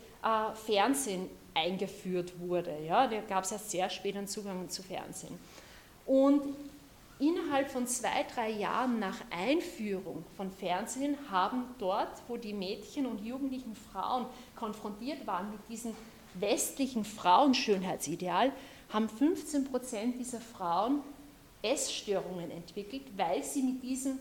[0.55, 2.75] Fernsehen eingeführt wurde.
[2.87, 3.07] Ja?
[3.07, 5.39] Da gab es erst sehr spät einen Zugang zu Fernsehen.
[6.07, 6.43] Und
[7.19, 13.25] innerhalb von zwei, drei Jahren nach Einführung von Fernsehen haben dort, wo die Mädchen und
[13.25, 15.95] jugendlichen Frauen konfrontiert waren mit diesem
[16.35, 18.53] westlichen Frauenschönheitsideal,
[18.91, 21.01] haben 15 Prozent dieser Frauen
[21.63, 24.19] Essstörungen entwickelt, weil sie mit diesem,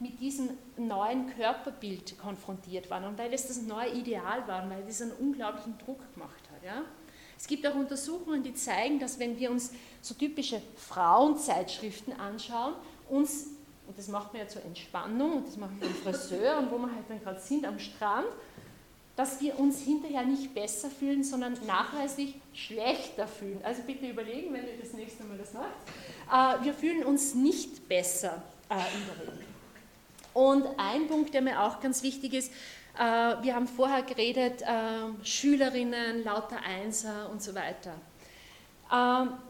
[0.00, 5.02] mit diesem neuen Körperbild konfrontiert waren und weil es das neue Ideal war, weil es
[5.02, 6.47] einen unglaublichen Druck gemacht hat.
[6.68, 6.82] Ja?
[7.38, 12.74] Es gibt auch Untersuchungen, die zeigen, dass wenn wir uns so typische Frauenzeitschriften anschauen,
[13.08, 13.46] uns,
[13.86, 16.78] und das macht man ja zur Entspannung, und das machen wir im Friseur und wo
[16.78, 18.26] wir halt dann gerade sind am Strand,
[19.16, 23.60] dass wir uns hinterher nicht besser fühlen, sondern nachweislich schlechter fühlen.
[23.64, 26.60] Also bitte überlegen, wenn ihr das nächste Mal das macht.
[26.60, 29.44] Äh, wir fühlen uns nicht besser äh, in der Regel.
[30.34, 32.52] Und ein Punkt, der mir auch ganz wichtig ist,
[32.98, 34.62] wir haben vorher geredet,
[35.22, 37.94] Schülerinnen, lauter Einser und so weiter.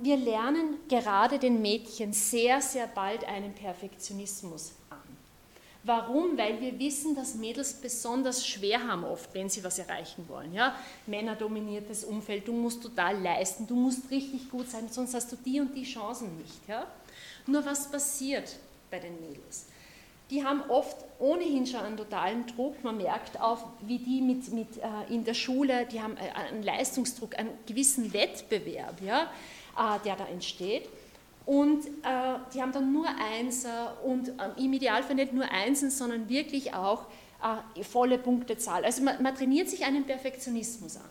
[0.03, 4.75] Wir lernen gerade den Mädchen sehr, sehr bald einen Perfektionismus
[5.89, 6.37] Warum?
[6.37, 10.53] Weil wir wissen, dass Mädels besonders schwer haben oft, wenn sie was erreichen wollen.
[10.53, 10.77] Ja?
[11.07, 15.61] Männerdominiertes Umfeld, du musst total leisten, du musst richtig gut sein, sonst hast du die
[15.61, 16.69] und die Chancen nicht.
[16.69, 16.87] Ja?
[17.47, 18.57] Nur was passiert
[18.91, 19.67] bei den Mädels?
[20.31, 22.83] Die haben oft ohnehin schon einen totalen Druck.
[22.85, 26.63] Man merkt auch, wie die mit, mit äh, in der Schule, die haben äh, einen
[26.63, 29.31] Leistungsdruck, einen gewissen Wettbewerb, ja,
[29.77, 30.89] äh, der da entsteht.
[31.47, 36.29] Und äh, die haben dann nur Einser und äh, im Idealfall nicht nur Einsen, sondern
[36.29, 37.07] wirklich auch
[37.43, 38.85] äh, volle Punktezahl.
[38.85, 41.09] Also man, man trainiert sich einen Perfektionismus an.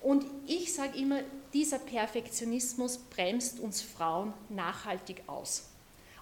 [0.00, 1.20] Und ich sage immer,
[1.52, 5.69] dieser Perfektionismus bremst uns Frauen nachhaltig aus.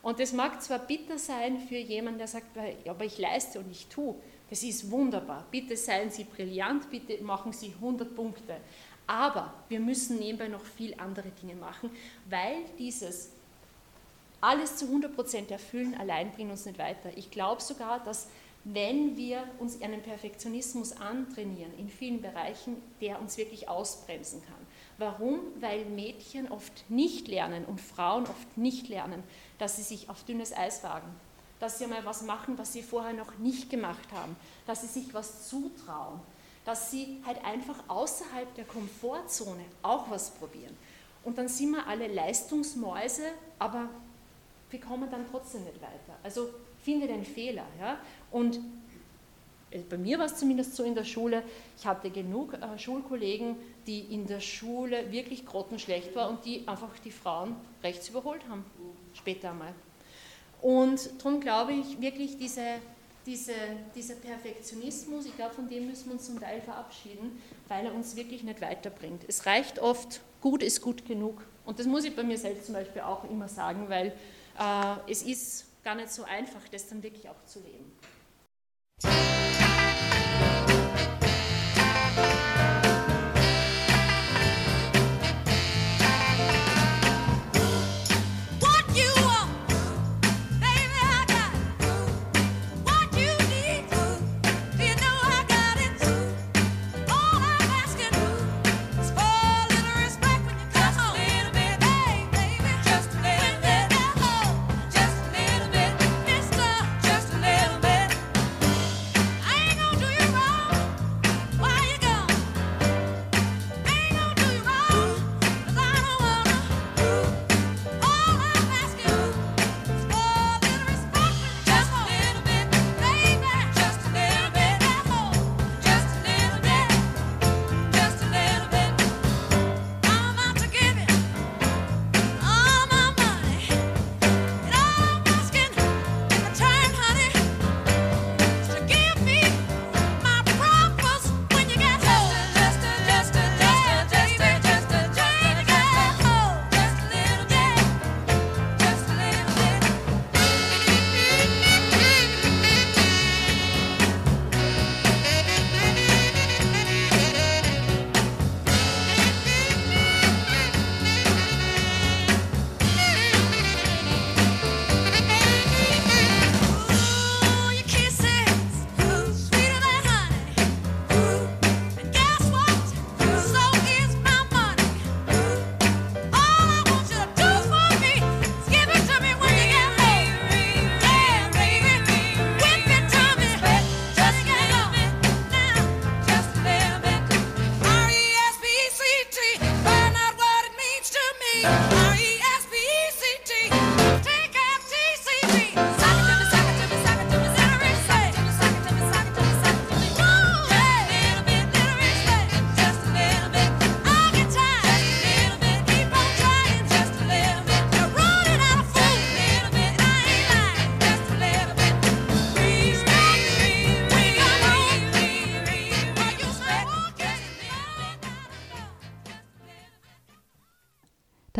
[0.09, 2.57] Und das mag zwar bitter sein für jemanden, der sagt,
[2.88, 4.14] aber ich leiste und ich tue.
[4.49, 5.47] Das ist wunderbar.
[5.51, 8.57] Bitte seien Sie brillant, bitte machen Sie 100 Punkte.
[9.07, 11.90] Aber wir müssen nebenbei noch viel andere Dinge machen,
[12.25, 13.33] weil dieses
[14.40, 17.11] alles zu 100% erfüllen allein bringt uns nicht weiter.
[17.14, 18.29] Ich glaube sogar, dass
[18.64, 24.67] wenn wir uns einen Perfektionismus antrainieren in vielen Bereichen, der uns wirklich ausbremsen kann.
[24.98, 25.38] Warum?
[25.61, 29.22] Weil Mädchen oft nicht lernen und Frauen oft nicht lernen,
[29.58, 31.08] dass sie sich auf dünnes Eis wagen,
[31.61, 34.34] dass sie einmal was machen, was sie vorher noch nicht gemacht haben,
[34.66, 36.20] dass sie sich was zutrauen,
[36.64, 40.76] dass sie halt einfach außerhalb der Komfortzone auch was probieren.
[41.24, 43.26] Und dann sind wir alle Leistungsmäuse,
[43.58, 43.88] aber
[44.70, 46.18] wir kommen dann trotzdem nicht weiter.
[46.22, 46.50] Also
[46.82, 47.64] finde den Fehler.
[47.80, 47.98] Ja?
[48.30, 48.61] Und
[49.88, 51.42] bei mir war es zumindest so in der Schule,
[51.76, 56.90] ich hatte genug äh, Schulkollegen, die in der Schule wirklich grottenschlecht waren und die einfach
[57.04, 58.64] die Frauen rechts überholt haben,
[59.14, 59.74] später einmal.
[60.61, 62.62] Und darum glaube ich wirklich, diese,
[63.26, 63.52] diese,
[63.94, 68.16] dieser Perfektionismus, ich glaube, von dem müssen wir uns zum Teil verabschieden, weil er uns
[68.16, 69.22] wirklich nicht weiterbringt.
[69.28, 71.42] Es reicht oft, gut ist gut genug.
[71.64, 74.09] Und das muss ich bei mir selbst zum Beispiel auch immer sagen, weil
[74.59, 77.92] äh, es ist gar nicht so einfach, das dann wirklich auch zu leben.
[79.04, 79.67] Música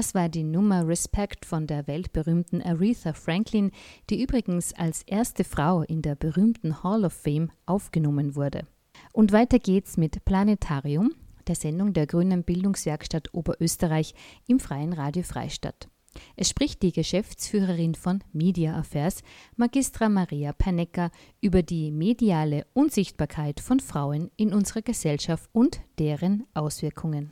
[0.09, 3.73] Das war die Nummer Respect von der weltberühmten Aretha Franklin,
[4.09, 8.67] die übrigens als erste Frau in der berühmten Hall of Fame aufgenommen wurde.
[9.13, 11.11] Und weiter geht's mit Planetarium,
[11.47, 14.15] der Sendung der Grünen Bildungswerkstatt Oberösterreich
[14.47, 15.91] im Freien Radio Freistadt.
[16.37, 19.23] Es spricht die Geschäftsführerin von Media Affairs,
[19.57, 21.11] Magistra Maria Pernecker,
[21.43, 27.31] über die mediale Unsichtbarkeit von Frauen in unserer Gesellschaft und deren Auswirkungen.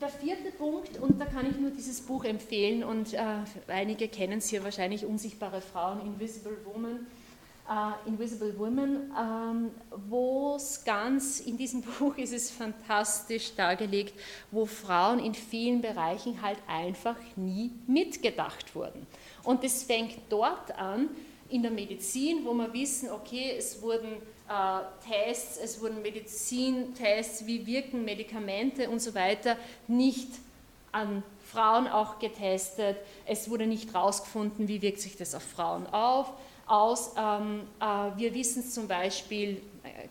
[0.00, 3.20] Der vierte Punkt, und da kann ich nur dieses Buch empfehlen, und äh,
[3.66, 7.06] einige kennen es hier wahrscheinlich, Unsichtbare Frauen, Invisible Women,
[7.68, 9.70] äh, Invisible Women, ähm,
[10.08, 14.14] wo es ganz, in diesem Buch ist es fantastisch dargelegt,
[14.50, 19.06] wo Frauen in vielen Bereichen halt einfach nie mitgedacht wurden.
[19.44, 21.10] Und es fängt dort an,
[21.50, 24.16] in der Medizin, wo wir wissen, okay, es wurden
[25.08, 30.28] Tests, es wurden Medizintests, wie wirken Medikamente und so weiter, nicht
[30.92, 32.96] an Frauen auch getestet.
[33.26, 36.32] Es wurde nicht herausgefunden, wie wirkt sich das auf Frauen auf,
[36.66, 37.12] aus.
[37.16, 37.84] Ähm, äh,
[38.18, 39.62] wir wissen zum Beispiel,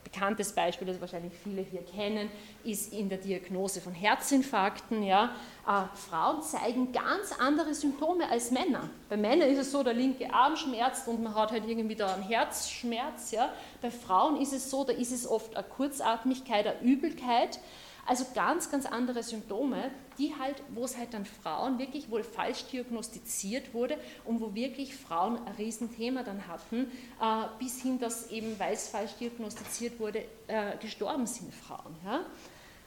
[0.04, 2.30] bekanntes Beispiel, das wahrscheinlich viele hier kennen,
[2.64, 5.04] ist in der Diagnose von Herzinfarkten.
[5.04, 5.36] Ja.
[5.68, 8.90] Äh, Frauen zeigen ganz andere Symptome als Männer.
[9.10, 12.14] Bei Männern ist es so, der linke Arm schmerzt und man hat halt irgendwie da
[12.14, 13.32] einen Herzschmerz.
[13.32, 13.54] Ja.
[13.82, 17.60] Bei Frauen ist es so, da ist es oft eine Kurzatmigkeit, eine Übelkeit.
[18.06, 22.66] Also ganz, ganz andere Symptome, die halt, wo es halt dann Frauen wirklich wohl falsch
[22.66, 26.92] diagnostiziert wurde und wo wirklich Frauen ein Riesenthema dann hatten,
[27.22, 31.96] äh, bis hin, dass eben, weil es falsch diagnostiziert wurde, äh, gestorben sind Frauen.
[32.06, 32.26] Ja?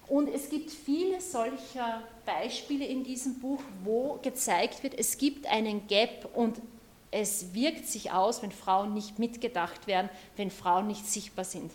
[0.09, 5.87] Und es gibt viele solcher Beispiele in diesem Buch, wo gezeigt wird, es gibt einen
[5.87, 6.61] Gap und
[7.11, 11.71] es wirkt sich aus, wenn Frauen nicht mitgedacht werden, wenn Frauen nicht sichtbar sind.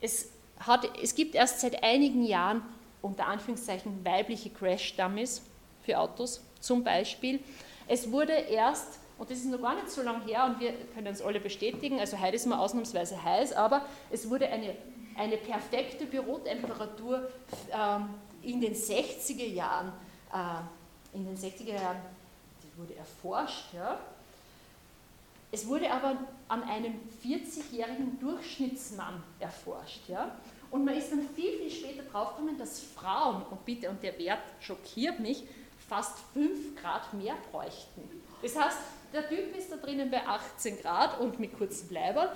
[0.00, 0.29] Es
[0.60, 2.62] hat, es gibt erst seit einigen Jahren
[3.02, 5.42] unter Anführungszeichen weibliche Crash-Dummies
[5.82, 7.40] für Autos zum Beispiel.
[7.88, 11.08] Es wurde erst und das ist noch gar nicht so lange her und wir können
[11.08, 14.74] es alle bestätigen, also heute ist man ausnahmsweise heiß, aber es wurde eine,
[15.14, 17.28] eine perfekte Bürotemperatur
[17.70, 18.08] ähm,
[18.40, 19.92] in den 60er Jahren,
[20.32, 21.98] äh, in den 60er Jahren,
[22.62, 23.98] die wurde erforscht, ja.
[25.52, 26.16] Es wurde aber
[26.48, 26.94] an einem
[27.24, 30.36] 40-jährigen Durchschnittsmann erforscht, ja.
[30.70, 34.42] Und man ist dann viel, viel später draufgekommen, dass Frauen, und bitte, und der Wert
[34.60, 35.42] schockiert mich,
[35.88, 38.08] fast 5 Grad mehr bräuchten.
[38.42, 38.78] Das heißt,
[39.12, 42.28] der Typ ist da drinnen bei 18 Grad und mit kurzen Bleibern.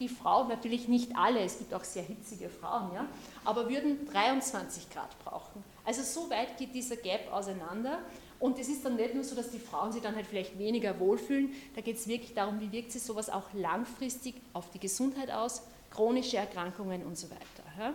[0.00, 3.06] Die Frau, natürlich nicht alle, es gibt auch sehr hitzige Frauen, ja,
[3.44, 5.62] aber würden 23 Grad brauchen.
[5.84, 7.98] Also so weit geht dieser Gap auseinander.
[8.42, 10.98] Und es ist dann nicht nur so, dass die Frauen sich dann halt vielleicht weniger
[10.98, 15.30] wohlfühlen, da geht es wirklich darum, wie wirkt sich sowas auch langfristig auf die Gesundheit
[15.30, 15.62] aus,
[15.92, 17.94] chronische Erkrankungen und so weiter.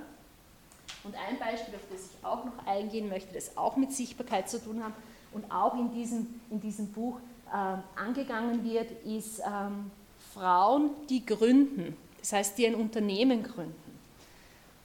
[1.03, 4.63] Und ein Beispiel, auf das ich auch noch eingehen möchte, das auch mit Sichtbarkeit zu
[4.63, 4.93] tun hat
[5.33, 7.19] und auch in diesem, in diesem Buch
[7.51, 9.91] äh, angegangen wird, ist ähm,
[10.33, 13.99] Frauen, die gründen, das heißt, die ein Unternehmen gründen.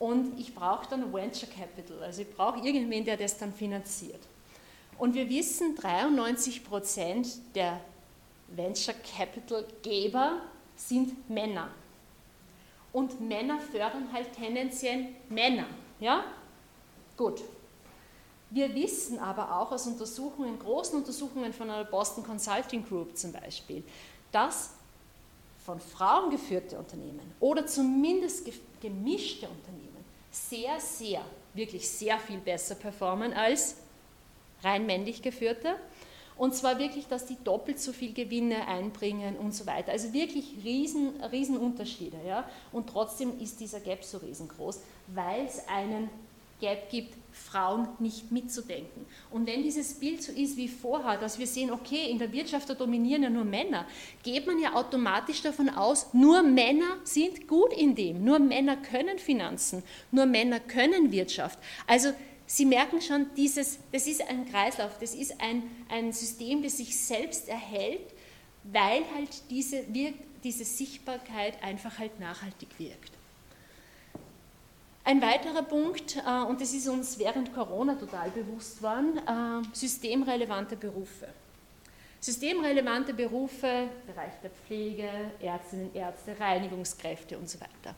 [0.00, 4.26] Und ich brauche dann Venture Capital, also ich brauche irgendwen, der das dann finanziert.
[4.98, 7.80] Und wir wissen, 93 Prozent der
[8.48, 10.42] Venture Capital Geber
[10.76, 11.70] sind Männer.
[12.92, 15.66] Und Männer fördern halt tendenziell Männer.
[15.98, 16.24] Ja?
[17.16, 17.40] Gut.
[18.50, 23.82] Wir wissen aber auch aus Untersuchungen, großen Untersuchungen von der Boston Consulting Group zum Beispiel,
[24.30, 24.74] dass
[25.64, 28.46] von Frauen geführte Unternehmen oder zumindest
[28.80, 31.24] gemischte Unternehmen sehr, sehr,
[31.54, 33.76] wirklich sehr viel besser performen als
[34.62, 35.76] rein männlich geführte.
[36.36, 39.92] Und zwar wirklich, dass die doppelt so viel Gewinne einbringen und so weiter.
[39.92, 42.16] Also wirklich riesen, riesen Unterschiede.
[42.26, 42.48] Ja?
[42.72, 46.08] Und trotzdem ist dieser Gap so riesengroß, weil es einen
[46.60, 49.04] Gap gibt, Frauen nicht mitzudenken.
[49.30, 52.68] Und wenn dieses Bild so ist wie vorher, dass wir sehen, okay, in der Wirtschaft
[52.68, 53.86] da dominieren ja nur Männer,
[54.22, 59.18] geht man ja automatisch davon aus, nur Männer sind gut in dem, nur Männer können
[59.18, 61.58] Finanzen, nur Männer können Wirtschaft.
[61.86, 62.12] Also
[62.46, 66.98] Sie merken schon, dieses, das ist ein Kreislauf, das ist ein, ein System, das sich
[66.98, 68.12] selbst erhält,
[68.64, 69.84] weil halt diese,
[70.42, 73.12] diese Sichtbarkeit einfach halt nachhaltig wirkt.
[75.04, 80.76] Ein weiterer Punkt, äh, und das ist uns während Corona total bewusst worden, äh, systemrelevante
[80.76, 81.28] Berufe.
[82.20, 85.08] Systemrelevante Berufe, Bereich der Pflege,
[85.40, 87.96] Ärztinnen, Ärzte, Reinigungskräfte und so weiter.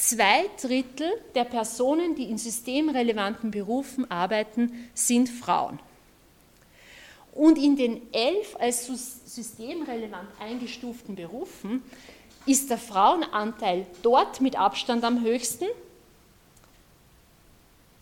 [0.00, 5.80] Zwei Drittel der Personen, die in systemrelevanten Berufen arbeiten, sind Frauen.
[7.32, 11.82] Und in den elf als systemrelevant eingestuften Berufen
[12.46, 15.66] ist der Frauenanteil dort mit Abstand am höchsten.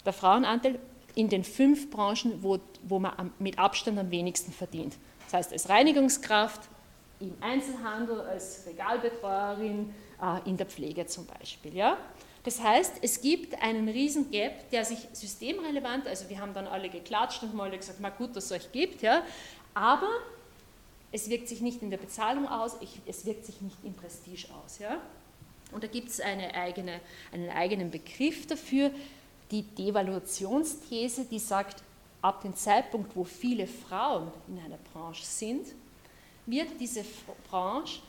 [0.04, 0.78] Der Frauenanteil
[1.14, 4.96] in den fünf Branchen, wo, wo man mit Abstand am wenigsten verdient.
[5.24, 6.60] Das heißt, als Reinigungskraft,
[7.20, 9.94] im Einzelhandel, als Regalbetreuerin,
[10.44, 11.74] in der Pflege zum Beispiel.
[11.74, 11.98] Ja?
[12.44, 16.88] Das heißt, es gibt einen riesen Gap, der sich systemrelevant, also wir haben dann alle
[16.88, 19.22] geklatscht und mal gesagt, na gut, dass es euch gibt, ja,
[19.74, 20.08] aber
[21.12, 24.78] es wirkt sich nicht in der Bezahlung aus, es wirkt sich nicht im Prestige aus.
[24.78, 25.00] Ja?
[25.72, 27.00] Und da gibt es eine eigene,
[27.32, 28.90] einen eigenen Begriff dafür,
[29.50, 31.82] die Devaluationsthese, die sagt,
[32.22, 35.66] ab dem Zeitpunkt, wo viele Frauen in einer Branche sind,
[36.46, 37.04] wird diese
[37.50, 38.00] Branche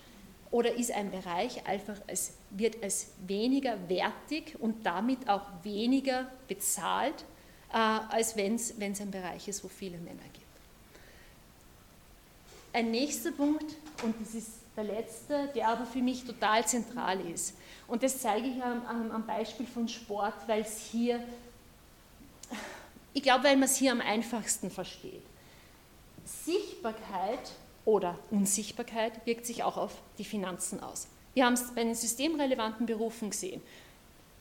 [0.51, 7.25] oder ist ein Bereich einfach, es wird es weniger wertig und damit auch weniger bezahlt,
[7.71, 10.45] äh, als wenn es ein Bereich ist, wo viele Männer gibt.
[12.73, 17.57] Ein nächster Punkt, und das ist der letzte, der aber für mich total zentral ist.
[17.87, 21.23] Und das zeige ich am, am Beispiel von Sport, weil es hier,
[23.13, 25.23] ich glaube, weil man es hier am einfachsten versteht.
[26.23, 27.51] Sichtbarkeit
[27.87, 31.07] oder Unsichtbarkeit wirkt sich auch auf die Finanzen aus.
[31.33, 33.61] Wir haben es bei den systemrelevanten Berufen gesehen.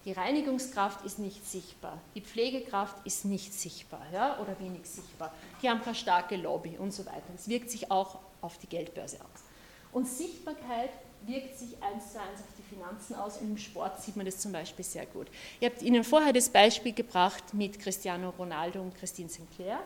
[0.05, 5.32] Die Reinigungskraft ist nicht sichtbar, die Pflegekraft ist nicht sichtbar ja, oder wenig sichtbar.
[5.62, 7.22] Die haben keine starke Lobby und so weiter.
[7.36, 9.44] Es wirkt sich auch auf die Geldbörse aus.
[9.92, 10.90] Und Sichtbarkeit
[11.24, 14.38] wirkt sich eins zu eins auf die Finanzen aus und im Sport sieht man das
[14.38, 15.28] zum Beispiel sehr gut.
[15.61, 19.78] Ihr habt Ihnen vorher das Beispiel gebracht mit Cristiano Ronaldo und Christine Sinclair.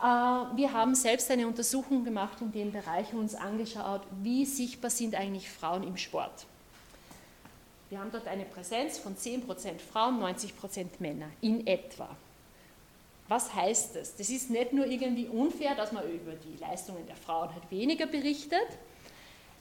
[0.00, 0.04] Äh,
[0.56, 5.14] wir haben selbst eine Untersuchung gemacht in dem Bereich und uns angeschaut, wie sichtbar sind
[5.14, 6.46] eigentlich Frauen im Sport.
[7.90, 12.08] Wir haben dort eine Präsenz von 10% Frauen, 90% Männer in etwa.
[13.28, 14.16] Was heißt das?
[14.16, 18.06] Das ist nicht nur irgendwie unfair, dass man über die Leistungen der Frauen halt weniger
[18.06, 18.66] berichtet,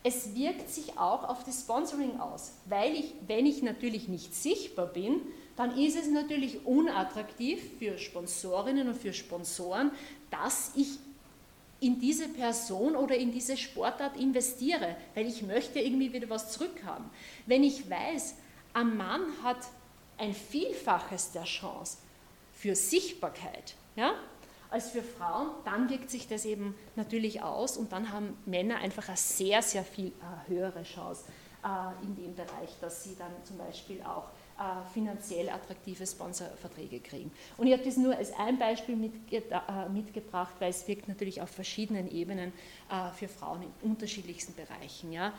[0.03, 4.85] es wirkt sich auch auf das Sponsoring aus, weil ich, wenn ich natürlich nicht sichtbar
[4.85, 5.19] bin,
[5.57, 9.91] dann ist es natürlich unattraktiv für Sponsorinnen und für Sponsoren,
[10.31, 10.99] dass ich
[11.79, 17.05] in diese Person oder in diese Sportart investiere, weil ich möchte irgendwie wieder was zurückhaben.
[17.45, 18.35] Wenn ich weiß,
[18.73, 19.57] ein Mann hat
[20.17, 21.97] ein Vielfaches der Chance
[22.53, 24.13] für Sichtbarkeit, ja,
[24.69, 29.07] als für Frauen, dann wirkt sich das eben natürlich aus und dann haben Männer einfach
[29.07, 31.23] eine sehr, sehr viel äh, höhere Chance
[31.63, 34.25] äh, in dem Bereich, dass sie dann zum Beispiel auch
[34.93, 37.31] finanziell attraktive Sponsorverträge kriegen.
[37.57, 41.41] Und ich habe das nur als ein Beispiel mitge äh, mitgebracht, weil es wirkt natürlich
[41.41, 42.51] auf verschiedenen Ebenen
[42.89, 45.11] äh, für Frauen in unterschiedlichsten Bereichen.
[45.11, 45.33] Ja.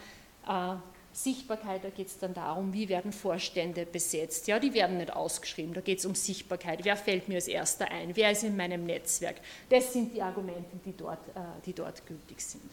[0.47, 0.77] Äh,
[1.13, 4.47] Sichtbarkeit, da geht es dann darum, wie werden Vorstände besetzt.
[4.47, 6.85] Ja, die werden nicht ausgeschrieben, da geht es um Sichtbarkeit.
[6.85, 8.15] Wer fällt mir als erster ein?
[8.15, 9.37] Wer ist in meinem Netzwerk?
[9.69, 12.71] Das sind die Argumente, die dort, äh, die dort gültig sind.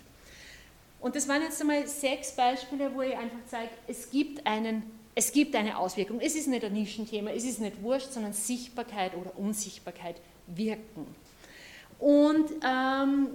[0.99, 4.83] Und das waren jetzt einmal sechs Beispiele, wo ich einfach zeige, es gibt, einen,
[5.15, 6.19] es gibt eine Auswirkung.
[6.19, 11.07] Es ist nicht ein Nischenthema, es ist nicht wurscht, sondern Sichtbarkeit oder Unsichtbarkeit wirken.
[11.99, 13.27] Und ähm,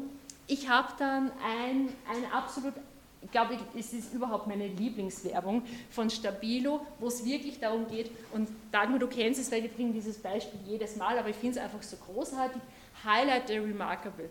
[0.46, 2.74] ich habe dann ein, ein absolut
[3.22, 8.48] ich glaube, es ist überhaupt meine Lieblingswerbung von Stabilo, wo es wirklich darum geht, und
[8.72, 11.64] Dagmar, du kennst es, weil wir bringen dieses Beispiel jedes Mal, aber ich finde es
[11.64, 12.62] einfach so großartig,
[13.04, 14.30] Highlight the Remarkable.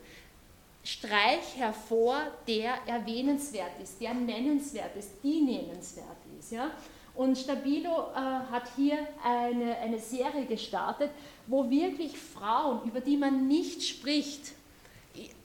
[0.83, 6.51] Streich hervor, der erwähnenswert ist, der nennenswert ist, die nennenswert ist.
[6.51, 6.71] Ja?
[7.19, 11.11] Und Stabilo äh, hat hier eine, eine Serie gestartet,
[11.47, 14.53] wo wirklich Frauen, über die man nicht spricht,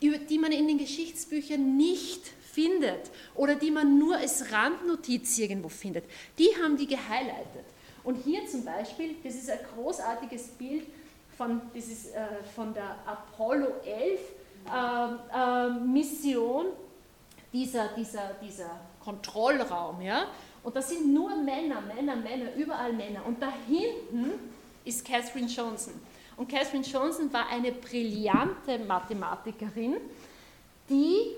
[0.01, 5.69] über die man in den Geschichtsbüchern nicht findet oder die man nur als Randnotiz irgendwo
[5.69, 6.05] findet,
[6.39, 7.65] die haben die gehighlightet.
[8.05, 10.87] Und hier zum Beispiel, das ist ein großartiges Bild
[11.37, 14.21] von, das ist, äh, von der Apollo 11
[14.73, 14.77] äh,
[15.37, 16.67] äh, Mission,
[17.53, 20.01] dieser, dieser, dieser Kontrollraum.
[20.03, 20.29] Ja?
[20.65, 23.25] Und das sind nur Männer, Männer, Männer, überall Männer.
[23.27, 24.33] Und da hinten
[24.85, 25.95] ist Catherine Johnson.
[26.37, 29.97] Und Catherine Johnson war eine brillante Mathematikerin,
[30.89, 31.37] die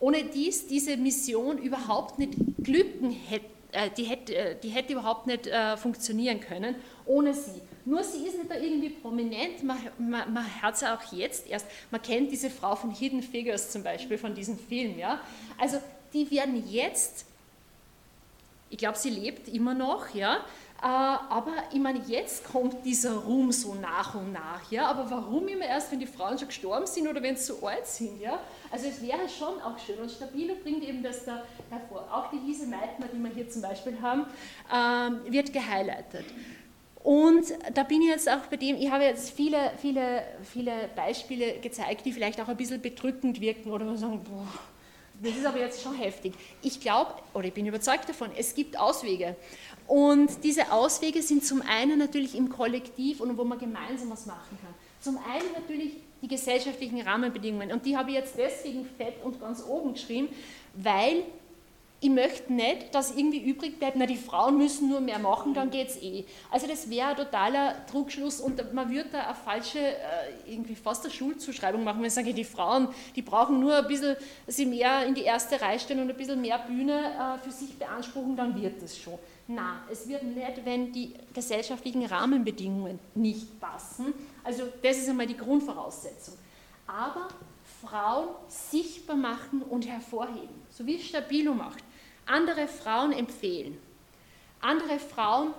[0.00, 5.26] ohne dies diese Mission überhaupt nicht glücken hätte, äh, die hätte, äh, die hätte überhaupt
[5.26, 6.76] nicht äh, funktionieren können
[7.08, 7.60] ohne sie.
[7.84, 11.66] Nur sie ist nicht da irgendwie prominent, man, man, man hört sie auch jetzt erst,
[11.90, 14.98] man kennt diese Frau von Hidden Figures zum Beispiel, von diesem Film.
[14.98, 15.20] Ja?
[15.56, 15.78] Also
[16.12, 17.24] die werden jetzt,
[18.70, 20.44] ich glaube, sie lebt immer noch, ja,
[20.80, 24.70] äh, aber ich meine, jetzt kommt dieser Ruhm so nach und nach.
[24.70, 24.86] Ja?
[24.86, 27.86] Aber warum immer erst, wenn die Frauen schon gestorben sind oder wenn sie so alt
[27.86, 28.20] sind?
[28.20, 28.38] Ja?
[28.70, 29.98] Also es wäre schon auch schön.
[29.98, 32.08] Und Stabilo bringt eben das da hervor.
[32.12, 34.26] Auch die Lise Meitner, die wir hier zum Beispiel haben,
[34.72, 36.26] ähm, wird gehighlightet.
[37.02, 41.58] Und da bin ich jetzt auch bei dem, ich habe jetzt viele, viele, viele Beispiele
[41.58, 44.46] gezeigt, die vielleicht auch ein bisschen bedrückend wirken oder sagen, boah,
[45.22, 46.34] das ist aber jetzt schon heftig.
[46.62, 49.36] Ich glaube, oder ich bin überzeugt davon, es gibt Auswege.
[49.86, 54.58] Und diese Auswege sind zum einen natürlich im Kollektiv und wo man gemeinsam was machen
[54.62, 54.74] kann.
[55.00, 57.72] Zum einen natürlich die gesellschaftlichen Rahmenbedingungen.
[57.72, 60.28] Und die habe ich jetzt deswegen fett und ganz oben geschrieben,
[60.74, 61.24] weil
[62.00, 65.70] ich möchte nicht, dass irgendwie übrig bleibt, na, die Frauen müssen nur mehr machen, dann
[65.70, 66.24] geht es eh.
[66.48, 69.96] Also das wäre ein totaler Trugschluss und man würde da eine falsche, äh,
[70.46, 74.16] irgendwie fast eine Schulzuschreibung machen, wenn ich sage, die Frauen, die brauchen nur ein bisschen,
[74.46, 77.76] sie mehr in die erste Reihe stellen und ein bisschen mehr Bühne äh, für sich
[77.76, 79.18] beanspruchen, dann wird es schon.
[79.48, 84.14] Na, es wird nicht, wenn die gesellschaftlichen Rahmenbedingungen nicht passen.
[84.44, 86.34] Also das ist einmal die Grundvoraussetzung.
[86.86, 87.28] Aber
[87.82, 91.82] Frauen sichtbar machen und hervorheben, so wie es Stabilo macht
[92.28, 93.78] andere Frauen empfehlen,
[94.60, 95.54] andere Frauen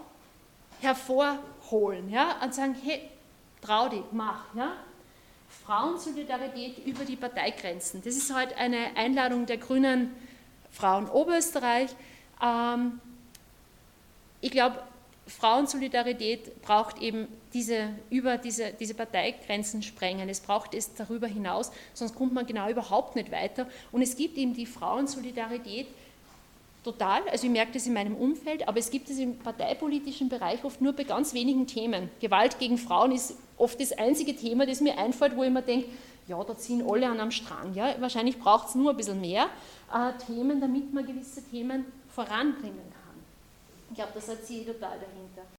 [0.81, 3.01] hervorholen ja, und sagen, hey,
[3.61, 4.53] trau dich, mach.
[4.55, 4.73] Ja.
[5.65, 8.01] Frauensolidarität über die Parteigrenzen.
[8.03, 10.11] Das ist heute eine Einladung der Grünen
[10.71, 11.89] Frauen Oberösterreich.
[12.41, 12.99] Ähm,
[14.41, 14.81] ich glaube,
[15.27, 20.29] Frauensolidarität braucht eben diese, über diese, diese Parteigrenzen sprengen.
[20.29, 23.67] Es braucht es darüber hinaus, sonst kommt man genau überhaupt nicht weiter.
[23.91, 25.87] Und es gibt eben die Frauensolidarität,
[26.89, 30.63] Total, also ich merke das in meinem Umfeld, aber es gibt es im parteipolitischen Bereich
[30.63, 32.09] oft nur bei ganz wenigen Themen.
[32.19, 35.87] Gewalt gegen Frauen ist oft das einzige Thema, das mir einfällt, wo ich mir denke,
[36.27, 37.75] ja, da ziehen alle an am Strang.
[37.75, 37.93] Ja?
[37.99, 39.49] Wahrscheinlich braucht es nur ein bisschen mehr
[39.93, 43.23] äh, Themen, damit man gewisse Themen voranbringen kann.
[43.91, 45.58] Ich glaube, das hat sie total dahinter.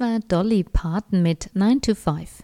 [0.00, 2.42] War Dolly Parton mit 9 to 5.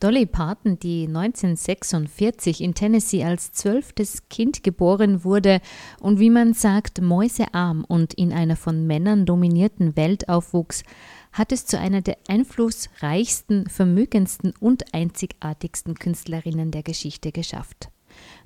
[0.00, 5.60] Dolly Parton, die 1946 in Tennessee als zwölftes Kind geboren wurde
[6.00, 10.82] und wie man sagt, mäusearm und in einer von Männern dominierten Welt aufwuchs,
[11.30, 17.90] hat es zu einer der einflussreichsten, vermögendsten und einzigartigsten Künstlerinnen der Geschichte geschafft.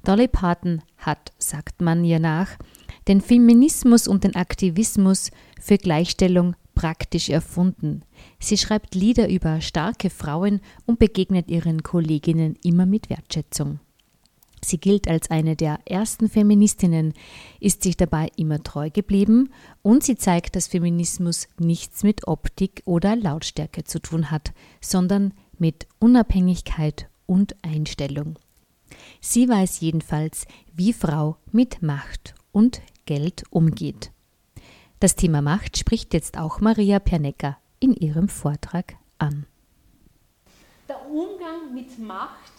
[0.02, 2.56] Dolly Parton hat, sagt man ihr nach,
[3.06, 5.30] den Feminismus und den Aktivismus
[5.61, 8.02] für Gleichstellung praktisch erfunden.
[8.38, 13.80] Sie schreibt Lieder über starke Frauen und begegnet ihren Kolleginnen immer mit Wertschätzung.
[14.64, 17.14] Sie gilt als eine der ersten Feministinnen,
[17.58, 19.50] ist sich dabei immer treu geblieben
[19.82, 25.88] und sie zeigt, dass Feminismus nichts mit Optik oder Lautstärke zu tun hat, sondern mit
[25.98, 28.38] Unabhängigkeit und Einstellung.
[29.20, 34.12] Sie weiß jedenfalls, wie Frau mit Macht und Geld umgeht.
[35.01, 39.46] Das Thema Macht spricht jetzt auch Maria Pernecker in ihrem Vortrag an.
[40.88, 42.53] Der Umgang mit Macht,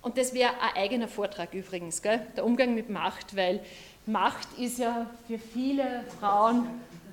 [0.00, 2.24] und das wäre ein eigener Vortrag übrigens, gell?
[2.36, 3.64] der Umgang mit Macht, weil
[4.06, 6.66] Macht ist ja für viele Frauen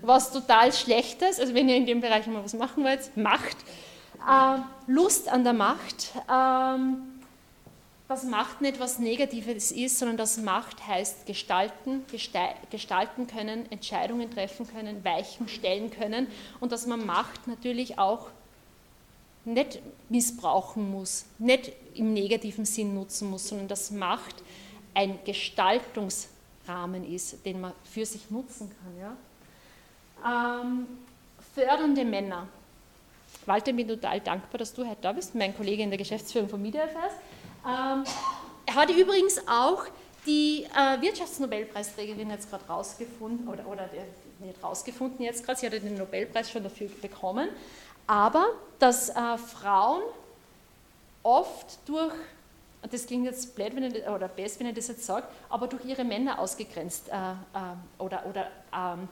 [0.03, 3.57] was total Schlechtes, also wenn ihr in dem Bereich mal was machen wollt, Macht,
[4.19, 7.10] äh, Lust an der Macht, ähm,
[8.11, 12.03] dass Macht nicht was Negatives ist, sondern dass Macht heißt gestalten,
[12.69, 16.27] gestalten können, Entscheidungen treffen können, Weichen stellen können
[16.59, 18.27] und dass man Macht natürlich auch
[19.45, 24.43] nicht missbrauchen muss, nicht im negativen Sinn nutzen muss, sondern dass Macht
[24.93, 29.15] ein Gestaltungsrahmen ist, den man für sich nutzen kann.
[30.25, 30.61] Ja?
[30.61, 30.85] Ähm,
[31.55, 32.45] fördernde Männer.
[33.45, 36.49] Walter, ich bin total dankbar, dass du heute da bist, mein Kollege in der Geschäftsführung
[36.49, 37.13] von Media Affairs.
[37.13, 37.30] Ähm,
[37.63, 39.85] er hat übrigens auch
[40.25, 44.03] die äh, Wirtschaftsnobelpreisträgerin jetzt gerade rausgefunden, oder, oder der,
[44.39, 47.49] nicht rausgefunden jetzt gerade, sie hat ja den Nobelpreis schon dafür bekommen,
[48.07, 48.45] aber
[48.79, 50.03] dass äh, Frauen
[51.23, 52.13] oft durch,
[52.89, 55.85] das klingt jetzt blöd, wenn ich, oder best, wenn ich das jetzt sage, aber durch
[55.85, 59.07] ihre Männer ausgegrenzt äh, äh, oder, oder ähm,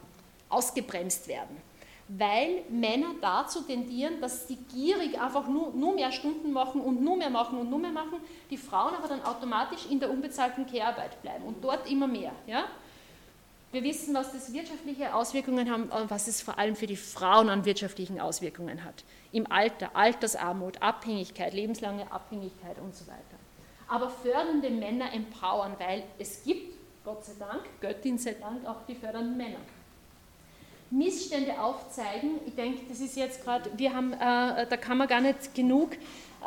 [0.49, 1.68] ausgebremst werden.
[2.11, 7.15] Weil Männer dazu tendieren, dass sie gierig einfach nur, nur mehr Stunden machen und nur
[7.15, 11.21] mehr machen und nur mehr machen, die Frauen aber dann automatisch in der unbezahlten Care-Arbeit
[11.21, 12.31] bleiben und dort immer mehr.
[12.47, 12.65] Ja?
[13.71, 17.49] Wir wissen, was das wirtschaftliche Auswirkungen haben, äh, was es vor allem für die Frauen
[17.49, 19.03] an wirtschaftlichen Auswirkungen hat.
[19.31, 23.37] Im Alter, Altersarmut, Abhängigkeit, lebenslange Abhängigkeit und so weiter.
[23.87, 26.73] Aber fördernde Männer empowern, weil es gibt,
[27.05, 29.59] Gott sei Dank, Göttin sei Dank, auch die fördernden Männer.
[30.91, 35.21] Missstände aufzeigen, ich denke, das ist jetzt gerade, wir haben, äh, da kann man gar
[35.21, 35.91] nicht genug,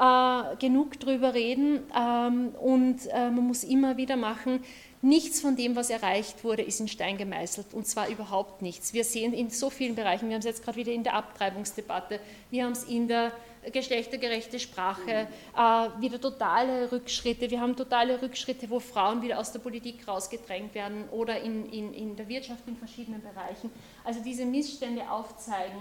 [0.01, 1.81] äh, genug drüber reden.
[1.97, 4.65] Ähm, und äh, man muss immer wieder machen,
[5.01, 7.75] nichts von dem, was erreicht wurde, ist in Stein gemeißelt.
[7.75, 8.93] Und zwar überhaupt nichts.
[8.93, 12.21] Wir sehen in so vielen Bereichen, wir haben es jetzt gerade wieder in der Abtreibungsdebatte,
[12.51, 13.33] wir haben es in der
[13.71, 17.51] geschlechtergerechte Sprache, äh, wieder totale Rückschritte.
[17.51, 21.95] Wir haben totale Rückschritte, wo Frauen wieder aus der Politik rausgedrängt werden oder in, in,
[21.95, 23.71] in der Wirtschaft in verschiedenen Bereichen.
[24.05, 25.79] Also diese Missstände aufzeigen,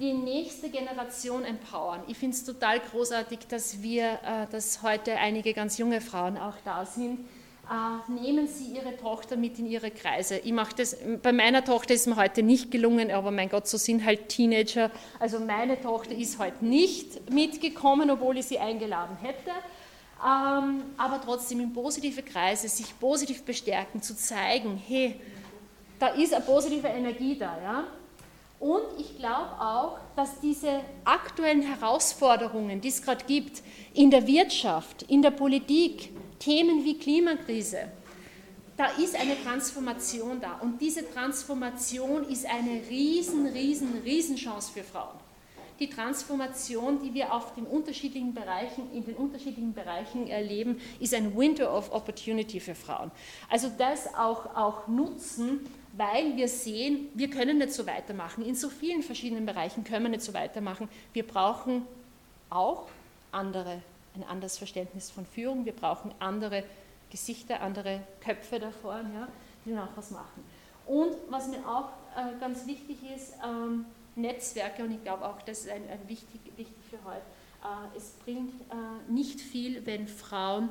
[0.00, 2.02] die nächste Generation empowern.
[2.06, 6.56] Ich finde es total großartig, dass wir, äh, dass heute einige ganz junge Frauen auch
[6.64, 7.18] da sind,
[8.08, 10.38] nehmen Sie Ihre Tochter mit in Ihre Kreise.
[10.38, 13.76] Ich mache das, bei meiner Tochter ist mir heute nicht gelungen, aber mein Gott, so
[13.76, 14.90] sind halt Teenager.
[15.18, 19.50] Also meine Tochter ist heute nicht mitgekommen, obwohl ich sie eingeladen hätte.
[20.20, 25.20] Ähm, aber trotzdem in positive Kreise, sich positiv bestärken, zu zeigen, hey,
[25.98, 27.56] da ist eine positive Energie da.
[27.62, 27.84] Ja?
[28.60, 33.62] Und ich glaube auch, dass diese aktuellen Herausforderungen, die es gerade gibt,
[33.94, 37.88] in der Wirtschaft, in der Politik, Themen wie Klimakrise,
[38.76, 40.58] da ist eine Transformation da.
[40.60, 45.18] Und diese Transformation ist eine riesen, riesen, riesen Chance für Frauen.
[45.80, 51.36] Die Transformation, die wir auf den unterschiedlichen Bereichen, in den unterschiedlichen Bereichen erleben, ist ein
[51.36, 53.12] Window of Opportunity für Frauen.
[53.48, 55.60] Also das auch, auch nutzen,
[55.96, 58.44] weil wir sehen, wir können nicht so weitermachen.
[58.44, 60.88] In so vielen verschiedenen Bereichen können wir nicht so weitermachen.
[61.12, 61.86] Wir brauchen
[62.50, 62.88] auch
[63.32, 63.82] andere,
[64.14, 65.64] ein anderes Verständnis von Führung.
[65.64, 66.64] Wir brauchen andere
[67.10, 69.28] Gesichter, andere Köpfe da vorne, ja,
[69.64, 70.44] die dann auch was machen.
[70.86, 73.84] Und was mir auch äh, ganz wichtig ist, ähm,
[74.16, 77.22] Netzwerke, und ich glaube auch, das ist ein, ein wichtig, wichtig für heute.
[77.62, 80.70] Äh, es bringt äh, nicht viel, wenn Frauen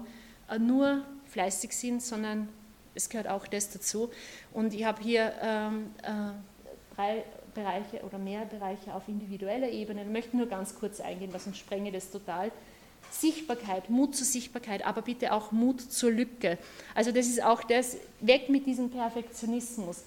[0.50, 2.50] äh, nur fleißig sind, sondern
[2.98, 4.10] es gehört auch das dazu.
[4.52, 7.24] Und ich habe hier ähm, äh, drei
[7.54, 10.04] Bereiche oder mehr Bereiche auf individueller Ebene.
[10.04, 12.52] Ich möchte nur ganz kurz eingehen, was sonst sprenge das total.
[13.10, 16.58] Sichtbarkeit, Mut zur Sichtbarkeit, aber bitte auch Mut zur Lücke.
[16.94, 20.04] Also das ist auch das, weg mit diesem Perfektionismus.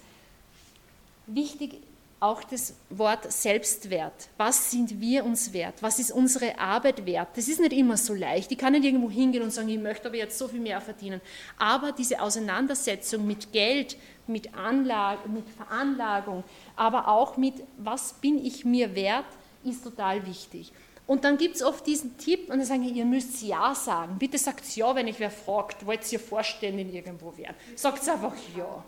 [1.27, 1.81] Wichtig
[2.21, 4.29] auch das Wort Selbstwert.
[4.37, 5.83] Was sind wir uns wert?
[5.83, 7.29] Was ist unsere Arbeit wert?
[7.35, 8.53] Das ist nicht immer so leicht.
[8.53, 11.23] Ich kann nicht irgendwo hingehen und sagen, ich möchte aber jetzt so viel mehr verdienen.
[11.59, 13.97] Aber diese Auseinandersetzung mit Geld,
[14.27, 16.45] mit, Anlage, mit Veranlagung,
[16.77, 19.25] aber auch mit, was bin ich mir wert,
[19.65, 20.73] ist total wichtig.
[21.07, 24.17] Und dann gibt es oft diesen Tipp und dann sagen, ihr müsst Ja sagen.
[24.19, 27.57] Bitte sagt Ja, wenn ich wer fragt, wollt ihr Vorständin irgendwo werden?
[27.75, 28.85] Sagt einfach Ja.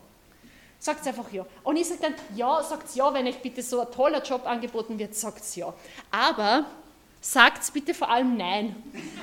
[0.82, 1.46] Sagt einfach ja.
[1.62, 4.98] Und ich sage dann, ja, sagt ja, wenn euch bitte so ein toller Job angeboten
[4.98, 5.72] wird, sagt ja.
[6.10, 6.66] Aber
[7.20, 8.74] sagt bitte vor allem Nein.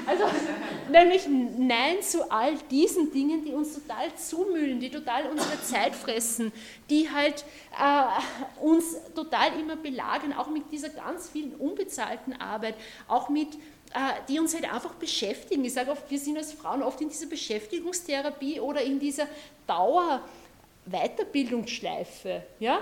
[0.07, 0.23] Also
[0.89, 6.53] nämlich Nein zu all diesen Dingen, die uns total zumüllen, die total unsere Zeit fressen,
[6.89, 7.43] die halt
[7.77, 12.75] äh, uns total immer belagern, auch mit dieser ganz vielen unbezahlten Arbeit,
[13.09, 13.49] auch mit
[13.93, 15.65] äh, die uns halt einfach beschäftigen.
[15.65, 19.27] Ich sage oft, wir sind als Frauen oft in dieser Beschäftigungstherapie oder in dieser
[19.67, 20.21] Dauer
[20.91, 22.79] Weiterbildungsschleife, ja,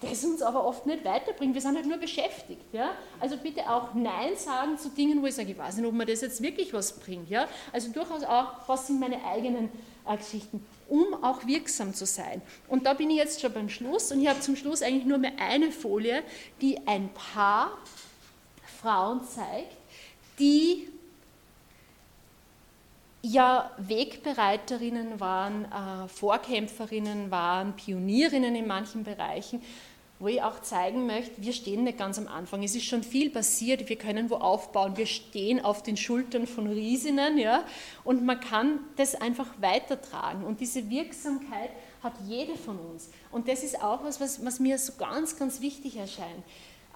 [0.00, 1.54] das uns aber oft nicht weiterbringt.
[1.54, 2.62] Wir sind halt nur beschäftigt.
[2.72, 2.90] Ja?
[3.20, 6.06] Also bitte auch Nein sagen zu Dingen, wo ich sage, ich weiß nicht, ob mir
[6.06, 7.28] das jetzt wirklich was bringt.
[7.28, 7.48] Ja?
[7.72, 9.68] Also durchaus auch, was sind meine eigenen
[10.06, 12.42] äh, Geschichten, um auch wirksam zu sein.
[12.68, 15.18] Und da bin ich jetzt schon beim Schluss und ich habe zum Schluss eigentlich nur
[15.18, 16.22] mehr eine Folie,
[16.60, 17.76] die ein paar
[18.80, 19.76] Frauen zeigt,
[20.38, 20.88] die
[23.22, 29.60] ja Wegbereiterinnen waren, äh, Vorkämpferinnen waren, Pionierinnen in manchen Bereichen,
[30.20, 32.62] wo ich auch zeigen möchte, wir stehen nicht ganz am Anfang.
[32.62, 36.66] Es ist schon viel passiert, wir können wo aufbauen, wir stehen auf den Schultern von
[36.66, 37.64] Riesinnen, ja,
[38.02, 40.44] und man kann das einfach weitertragen.
[40.44, 41.70] Und diese Wirksamkeit
[42.02, 43.10] hat jede von uns.
[43.30, 46.44] Und das ist auch was, was, was mir so ganz, ganz wichtig erscheint.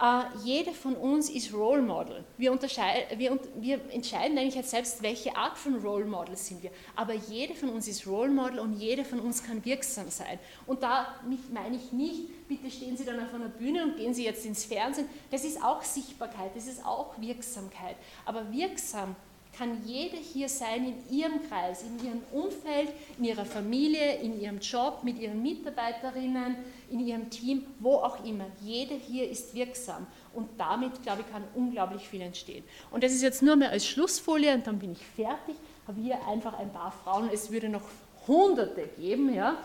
[0.03, 2.25] Uh, jede von uns ist Role Model.
[2.37, 6.73] Wir, wir, wir, entscheiden eigentlich selbst, welche Art von Role Model sind wir.
[6.97, 10.41] Aber jede von uns ist Role Model und jede von uns kann wirksam sein.
[10.67, 14.25] Und damit meine ich nicht, bitte stehen Sie dann auf einer Bühne und gehen Sie
[14.25, 15.09] jetzt ins Fernsehen.
[15.31, 17.95] Das ist auch Sichtbarkeit, das ist auch Wirksamkeit.
[18.25, 19.15] Aber wirksam
[19.57, 22.89] kann jede hier sein in ihrem Kreis, in ihrem Umfeld,
[23.19, 26.57] in ihrer Familie, in ihrem Job, mit ihren Mitarbeiterinnen,
[26.91, 28.47] in ihrem Team, wo auch immer.
[28.63, 32.65] Jede hier ist wirksam und damit, glaube ich, kann unglaublich viel entstehen.
[32.91, 35.57] Und das ist jetzt nur mehr als Schlussfolie und dann bin ich fertig.
[35.87, 37.83] Habe hier einfach ein paar Frauen, es würde noch
[38.27, 39.35] Hunderte geben.
[39.35, 39.57] Ja,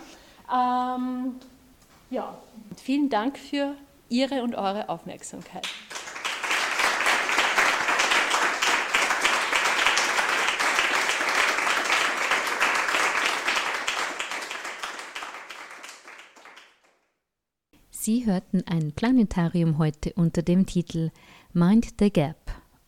[0.51, 1.35] ähm,
[2.09, 2.38] ja.
[2.75, 3.75] Vielen Dank für
[4.09, 5.67] Ihre und eure Aufmerksamkeit.
[18.08, 21.12] Sie hörten ein Planetarium heute unter dem Titel
[21.51, 22.38] Mind the Gap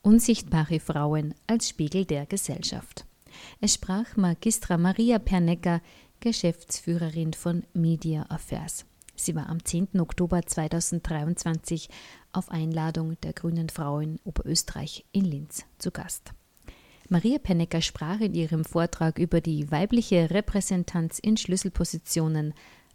[0.02, 3.06] Unsichtbare Frauen als Spiegel der Gesellschaft.
[3.60, 5.82] Es sprach Magistra Maria Pernecker,
[6.22, 8.86] Geschäftsführerin von Media Affairs.
[9.14, 10.00] Sie war am 10.
[10.00, 11.90] Oktober 2023
[12.32, 16.32] auf Einladung der Grünen Frauen Oberösterreich in Linz zu Gast.
[17.10, 22.54] Maria Pennecker sprach in ihrem Vortrag über die weibliche Repräsentanz in Schlüsselpositionen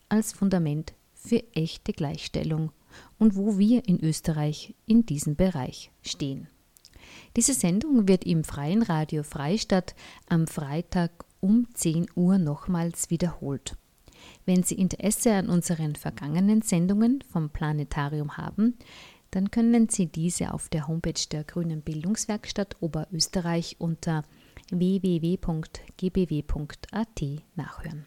[0.09, 0.95] als Fundament
[1.25, 2.73] für echte Gleichstellung
[3.19, 6.49] und wo wir in Österreich in diesem Bereich stehen.
[7.37, 9.95] Diese Sendung wird im Freien Radio Freistadt
[10.29, 13.77] am Freitag um 10 Uhr nochmals wiederholt.
[14.47, 18.79] Wenn Sie Interesse an unseren vergangenen Sendungen vom Planetarium haben,
[19.31, 24.23] dann können Sie diese auf der Homepage der Grünen Bildungswerkstatt Oberösterreich unter
[24.71, 25.43] www.gbw.at
[27.57, 28.07] nachhören.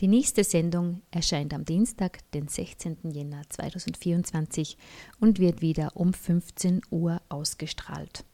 [0.00, 2.98] Die nächste Sendung erscheint am Dienstag, den 16.
[3.10, 4.76] Jänner 2024
[5.20, 8.24] und wird wieder um 15 Uhr ausgestrahlt.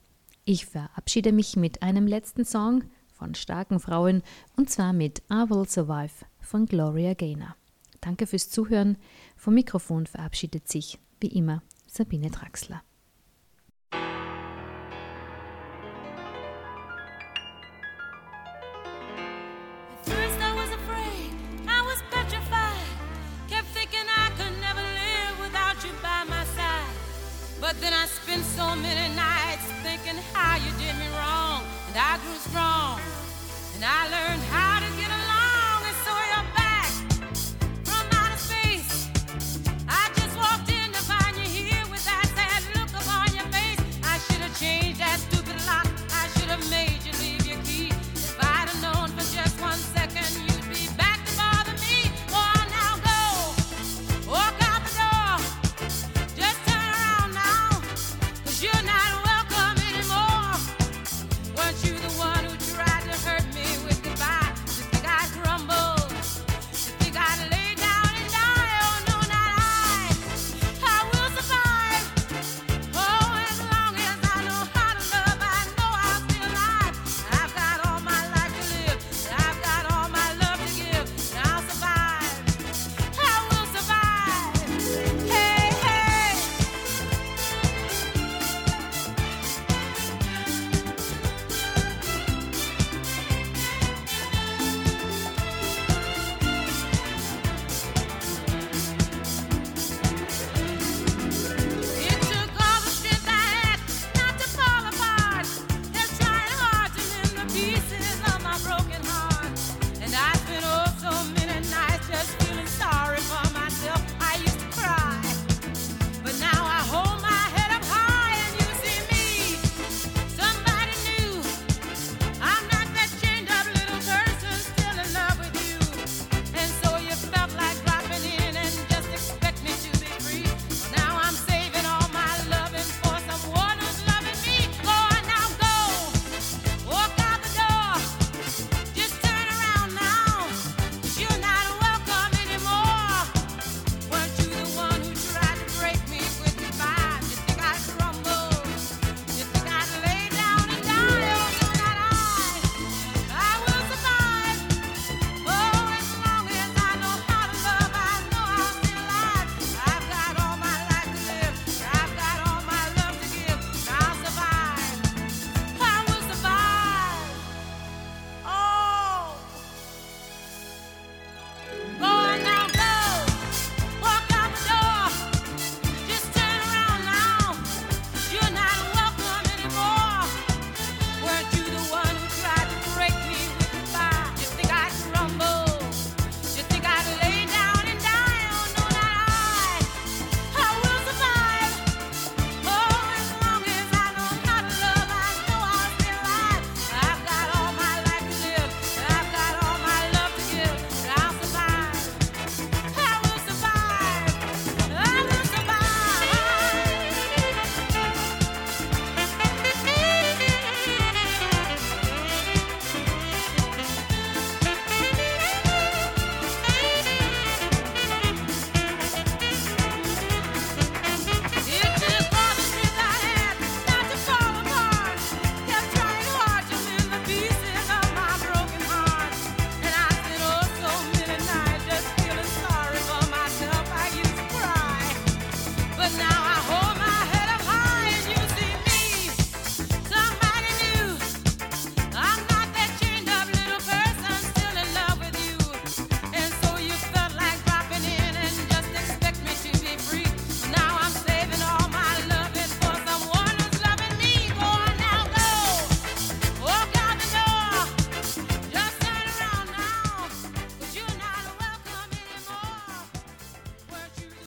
[0.44, 4.22] Ich verabschiede mich mit einem letzten Song von starken Frauen
[4.56, 7.54] und zwar mit I Will Survive von Gloria Gaynor.
[8.00, 8.98] Danke fürs Zuhören.
[9.36, 12.82] Vom Mikrofon verabschiedet sich wie immer Sabine Draxler.